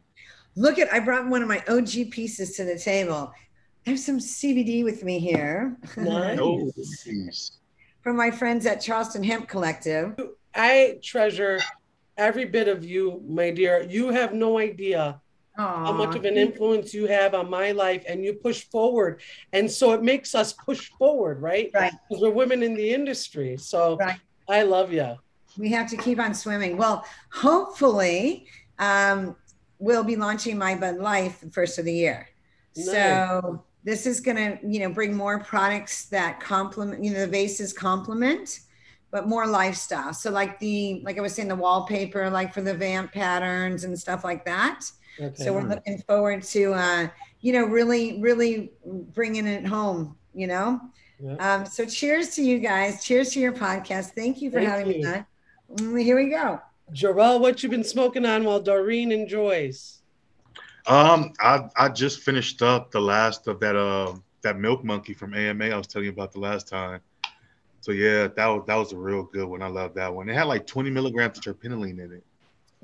Look 0.56 0.78
at 0.78 0.92
I 0.92 1.00
brought 1.00 1.28
one 1.28 1.42
of 1.42 1.48
my 1.48 1.62
OG 1.68 2.10
pieces 2.10 2.56
to 2.56 2.64
the 2.64 2.78
table. 2.78 3.32
I 3.86 3.90
have 3.90 3.98
some 4.00 4.18
CBD 4.18 4.84
with 4.84 5.04
me 5.04 5.18
here. 5.18 5.76
Nice. 5.96 6.38
Oh. 6.40 6.70
From 8.02 8.16
my 8.16 8.30
friends 8.30 8.66
at 8.66 8.80
Charleston 8.80 9.22
Hemp 9.22 9.48
Collective. 9.48 10.18
I 10.54 10.98
treasure 11.02 11.60
every 12.16 12.44
bit 12.46 12.66
of 12.68 12.84
you, 12.84 13.22
my 13.26 13.50
dear. 13.50 13.82
You 13.88 14.08
have 14.08 14.32
no 14.32 14.58
idea 14.58 15.20
how 15.56 15.92
much 15.92 16.16
of 16.16 16.24
an 16.24 16.38
influence 16.38 16.94
you 16.94 17.06
have 17.06 17.34
on 17.34 17.50
my 17.50 17.72
life, 17.72 18.02
and 18.08 18.24
you 18.24 18.32
push 18.32 18.64
forward. 18.70 19.20
And 19.52 19.70
so 19.70 19.92
it 19.92 20.02
makes 20.02 20.34
us 20.34 20.54
push 20.54 20.88
forward, 20.98 21.42
right? 21.42 21.70
Right. 21.74 21.92
Because 22.08 22.22
we're 22.22 22.30
women 22.30 22.62
in 22.62 22.72
the 22.74 22.94
industry. 22.94 23.58
So 23.58 23.96
Right. 23.98 24.18
I 24.48 24.62
love 24.62 24.90
you. 24.92 25.16
we 25.58 25.68
have 25.72 25.88
to 25.90 25.98
keep 25.98 26.18
on 26.18 26.32
swimming. 26.32 26.78
Well, 26.78 27.04
hopefully, 27.30 28.46
um, 28.78 29.36
we'll 29.80 30.04
be 30.04 30.14
launching 30.14 30.56
My 30.56 30.76
Bud 30.76 30.98
Life 30.98 31.40
the 31.40 31.50
first 31.50 31.78
of 31.78 31.84
the 31.84 31.92
year. 31.92 32.28
So 32.72 33.64
this 33.82 34.06
is 34.06 34.20
going 34.20 34.36
to, 34.36 34.58
you 34.64 34.78
know, 34.78 34.90
bring 34.90 35.12
more 35.14 35.40
products 35.40 36.04
that 36.10 36.38
complement, 36.38 37.02
you 37.02 37.12
know, 37.12 37.20
the 37.20 37.26
vases 37.26 37.72
complement, 37.72 38.60
but 39.10 39.26
more 39.26 39.46
lifestyle. 39.46 40.14
So 40.14 40.30
like 40.30 40.60
the, 40.60 41.02
like 41.04 41.18
I 41.18 41.20
was 41.20 41.34
saying, 41.34 41.48
the 41.48 41.56
wallpaper, 41.56 42.30
like 42.30 42.54
for 42.54 42.60
the 42.60 42.74
vamp 42.74 43.12
patterns 43.12 43.82
and 43.82 43.98
stuff 43.98 44.22
like 44.22 44.44
that. 44.44 44.84
Okay. 45.18 45.42
So 45.42 45.52
we're 45.52 45.68
looking 45.68 45.98
forward 46.06 46.44
to, 46.44 46.74
uh, 46.74 47.08
you 47.40 47.52
know, 47.52 47.64
really, 47.64 48.20
really 48.22 48.70
bringing 48.86 49.46
it 49.46 49.66
home. 49.66 50.16
You 50.32 50.46
know. 50.46 50.80
Yeah. 51.18 51.34
Um, 51.54 51.66
so 51.66 51.84
cheers 51.84 52.30
to 52.36 52.42
you 52.42 52.60
guys. 52.60 53.02
Cheers 53.02 53.30
to 53.32 53.40
your 53.40 53.52
podcast. 53.52 54.12
Thank 54.12 54.40
you 54.40 54.50
for 54.50 54.60
Thank 54.60 54.70
having 54.70 54.88
me 54.88 55.04
on. 55.04 55.26
mm, 55.74 56.02
here 56.02 56.16
we 56.16 56.30
go. 56.30 56.60
Jarrell, 56.92 57.40
what 57.40 57.62
you 57.62 57.68
been 57.68 57.84
smoking 57.84 58.26
on 58.26 58.44
while 58.44 58.60
Doreen 58.60 59.12
enjoys? 59.12 60.00
Um, 60.86 61.32
I 61.40 61.68
I 61.76 61.88
just 61.88 62.20
finished 62.20 62.62
up 62.62 62.90
the 62.90 63.00
last 63.00 63.46
of 63.46 63.60
that 63.60 63.76
uh 63.76 64.14
that 64.42 64.58
milk 64.58 64.82
monkey 64.82 65.12
from 65.12 65.34
AMA 65.34 65.66
I 65.66 65.76
was 65.76 65.86
telling 65.86 66.06
you 66.06 66.12
about 66.12 66.32
the 66.32 66.40
last 66.40 66.68
time. 66.68 67.00
So 67.80 67.92
yeah, 67.92 68.28
that 68.28 68.46
was 68.46 68.64
that 68.66 68.76
was 68.76 68.92
a 68.92 68.98
real 68.98 69.24
good 69.24 69.46
one. 69.46 69.62
I 69.62 69.68
love 69.68 69.94
that 69.94 70.12
one. 70.12 70.28
It 70.28 70.34
had 70.34 70.44
like 70.44 70.66
20 70.66 70.90
milligrams 70.90 71.38
of 71.38 71.44
terpinolene 71.44 71.98
in 71.98 72.12
it. 72.12 72.24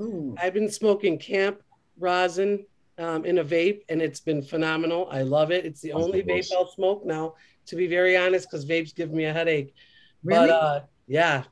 Ooh. 0.00 0.34
I've 0.40 0.54
been 0.54 0.70
smoking 0.70 1.18
camp 1.18 1.62
rosin 1.98 2.66
um, 2.98 3.24
in 3.24 3.38
a 3.38 3.44
vape, 3.44 3.82
and 3.88 4.00
it's 4.00 4.20
been 4.20 4.42
phenomenal. 4.42 5.08
I 5.10 5.22
love 5.22 5.50
it. 5.50 5.64
It's 5.64 5.80
the 5.80 5.90
That's 5.90 6.02
only 6.02 6.22
the 6.22 6.32
vape. 6.32 6.52
I'll 6.52 6.70
smoke 6.70 7.04
now, 7.04 7.34
to 7.66 7.76
be 7.76 7.86
very 7.86 8.16
honest, 8.16 8.50
because 8.50 8.64
vapes 8.64 8.94
give 8.94 9.10
me 9.10 9.24
a 9.24 9.32
headache. 9.32 9.74
Really? 10.22 10.48
But 10.48 10.50
uh, 10.50 10.80
yeah, 11.06 11.44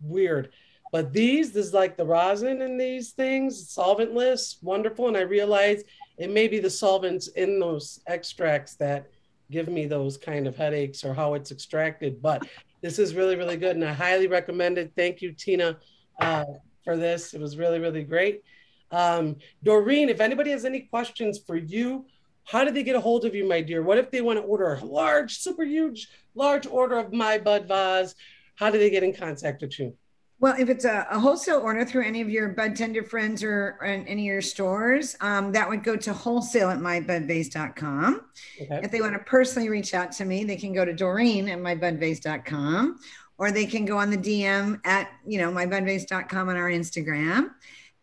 weird. 0.00 0.50
But 0.94 1.12
these, 1.12 1.50
this 1.50 1.66
is 1.66 1.74
like 1.74 1.96
the 1.96 2.06
rosin 2.06 2.62
in 2.62 2.78
these 2.78 3.10
things, 3.10 3.66
solventless, 3.66 4.62
wonderful. 4.62 5.08
And 5.08 5.16
I 5.16 5.22
realized 5.22 5.86
it 6.18 6.30
may 6.30 6.46
be 6.46 6.60
the 6.60 6.70
solvents 6.70 7.26
in 7.26 7.58
those 7.58 7.98
extracts 8.06 8.76
that 8.76 9.10
give 9.50 9.66
me 9.66 9.86
those 9.86 10.16
kind 10.16 10.46
of 10.46 10.54
headaches 10.56 11.02
or 11.02 11.12
how 11.12 11.34
it's 11.34 11.50
extracted. 11.50 12.22
But 12.22 12.46
this 12.80 13.00
is 13.00 13.16
really, 13.16 13.34
really 13.34 13.56
good. 13.56 13.74
And 13.74 13.84
I 13.84 13.92
highly 13.92 14.28
recommend 14.28 14.78
it. 14.78 14.92
Thank 14.94 15.20
you, 15.20 15.32
Tina, 15.32 15.78
uh, 16.20 16.44
for 16.84 16.96
this. 16.96 17.34
It 17.34 17.40
was 17.40 17.56
really, 17.56 17.80
really 17.80 18.04
great. 18.04 18.44
Um, 18.92 19.34
Doreen, 19.64 20.08
if 20.08 20.20
anybody 20.20 20.52
has 20.52 20.64
any 20.64 20.82
questions 20.82 21.40
for 21.44 21.56
you, 21.56 22.06
how 22.44 22.62
do 22.62 22.70
they 22.70 22.84
get 22.84 22.94
a 22.94 23.00
hold 23.00 23.24
of 23.24 23.34
you, 23.34 23.48
my 23.48 23.62
dear? 23.62 23.82
What 23.82 23.98
if 23.98 24.12
they 24.12 24.20
want 24.20 24.38
to 24.38 24.44
order 24.44 24.74
a 24.74 24.84
large, 24.84 25.38
super 25.38 25.64
huge, 25.64 26.06
large 26.36 26.68
order 26.68 27.00
of 27.00 27.12
my 27.12 27.36
Bud 27.36 27.66
Vase? 27.66 28.14
How 28.54 28.70
do 28.70 28.78
they 28.78 28.90
get 28.90 29.02
in 29.02 29.12
contact 29.12 29.60
with 29.60 29.76
you? 29.80 29.96
Well, 30.44 30.56
if 30.58 30.68
it's 30.68 30.84
a, 30.84 31.06
a 31.10 31.18
wholesale 31.18 31.60
order 31.60 31.86
through 31.86 32.04
any 32.04 32.20
of 32.20 32.28
your 32.28 32.50
bud 32.50 32.76
tender 32.76 33.02
friends 33.02 33.42
or, 33.42 33.78
or 33.80 33.86
any 33.86 34.28
of 34.28 34.32
your 34.34 34.42
stores, 34.42 35.16
um, 35.22 35.52
that 35.52 35.66
would 35.66 35.82
go 35.82 35.96
to 35.96 36.12
wholesale 36.12 36.68
at 36.68 36.80
mybudvase.com. 36.80 38.20
Okay. 38.60 38.80
If 38.82 38.90
they 38.90 39.00
want 39.00 39.14
to 39.14 39.20
personally 39.20 39.70
reach 39.70 39.94
out 39.94 40.12
to 40.12 40.26
me, 40.26 40.44
they 40.44 40.56
can 40.56 40.74
go 40.74 40.84
to 40.84 40.92
Doreen 40.92 41.48
at 41.48 41.58
mybudvase.com 41.60 42.98
or 43.38 43.52
they 43.52 43.64
can 43.64 43.86
go 43.86 43.96
on 43.96 44.10
the 44.10 44.18
DM 44.18 44.82
at, 44.84 45.10
you 45.26 45.38
know, 45.38 45.50
mybudvase.com 45.50 46.50
on 46.50 46.56
our 46.56 46.68
Instagram 46.68 47.52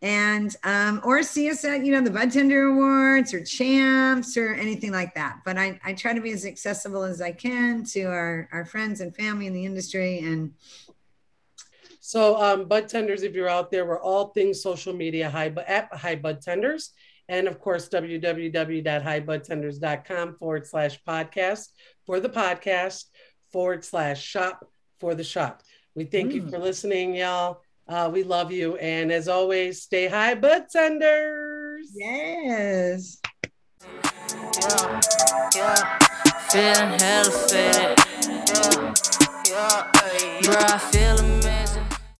and, 0.02 0.56
um, 0.64 1.00
or 1.04 1.22
see 1.22 1.48
us 1.48 1.64
at, 1.64 1.86
you 1.86 1.92
know, 1.92 2.02
the 2.02 2.10
Bud 2.10 2.32
Tender 2.32 2.70
Awards 2.70 3.36
or 3.36 3.44
Champs 3.44 4.36
or 4.36 4.56
anything 4.56 4.92
like 4.92 5.14
that. 5.14 5.42
But 5.46 5.60
I, 5.60 5.80
I 5.86 5.94
try 5.94 6.14
to 6.14 6.22
be 6.22 6.32
as 6.32 6.48
accessible 6.48 7.04
as 7.04 7.22
I 7.22 7.34
can 7.34 7.84
to 7.92 8.06
our, 8.06 8.50
our 8.52 8.66
friends 8.66 9.00
and 9.00 9.16
family 9.16 9.46
in 9.46 9.54
the 9.54 9.64
industry. 9.64 10.22
And 10.22 10.54
So, 12.12 12.36
um, 12.42 12.66
Bud 12.68 12.90
Tenders, 12.90 13.24
if 13.24 13.34
you're 13.36 13.48
out 13.48 13.72
there, 13.72 13.86
we're 13.86 14.02
all 14.02 14.32
things 14.34 14.62
social 14.62 14.92
media 14.94 15.30
high, 15.30 15.48
Bu- 15.48 15.62
at 15.62 15.88
High 15.94 16.18
Bud 16.18 16.42
Tenders. 16.42 16.92
And 17.30 17.48
of 17.48 17.58
course, 17.62 17.88
www.highbudtenders.com 17.88 20.36
forward 20.36 20.68
slash 20.68 21.00
podcast 21.08 21.68
for 22.06 22.20
the 22.20 22.28
podcast 22.28 23.06
forward 23.54 23.86
slash 23.86 24.22
shop 24.22 24.70
for 25.00 25.16
the 25.16 25.24
shop. 25.24 25.64
We 25.96 26.04
thank 26.04 26.34
you 26.34 26.42
Mm. 26.44 26.50
for 26.50 26.60
listening, 26.60 27.16
y'all. 27.16 27.62
Uh, 27.88 28.10
we 28.12 28.24
love 28.24 28.52
you. 28.52 28.76
And 28.76 29.10
as 29.10 29.30
always, 29.30 29.82
stay 29.82 30.10
high, 30.10 30.36
Bud 30.36 30.66
Tenders. 30.70 31.92
yes. 31.96 33.22
Yeah, 34.60 35.00
yeah, 35.56 35.98
feeling 36.50 37.00
hella 37.00 37.32
faded. 37.48 37.98
Yeah, 39.48 39.48
yeah, 39.48 39.88
Bruh, 40.42 40.74
I 40.74 40.78
feel 40.92 41.18
a 41.18 41.24
man. 41.42 41.71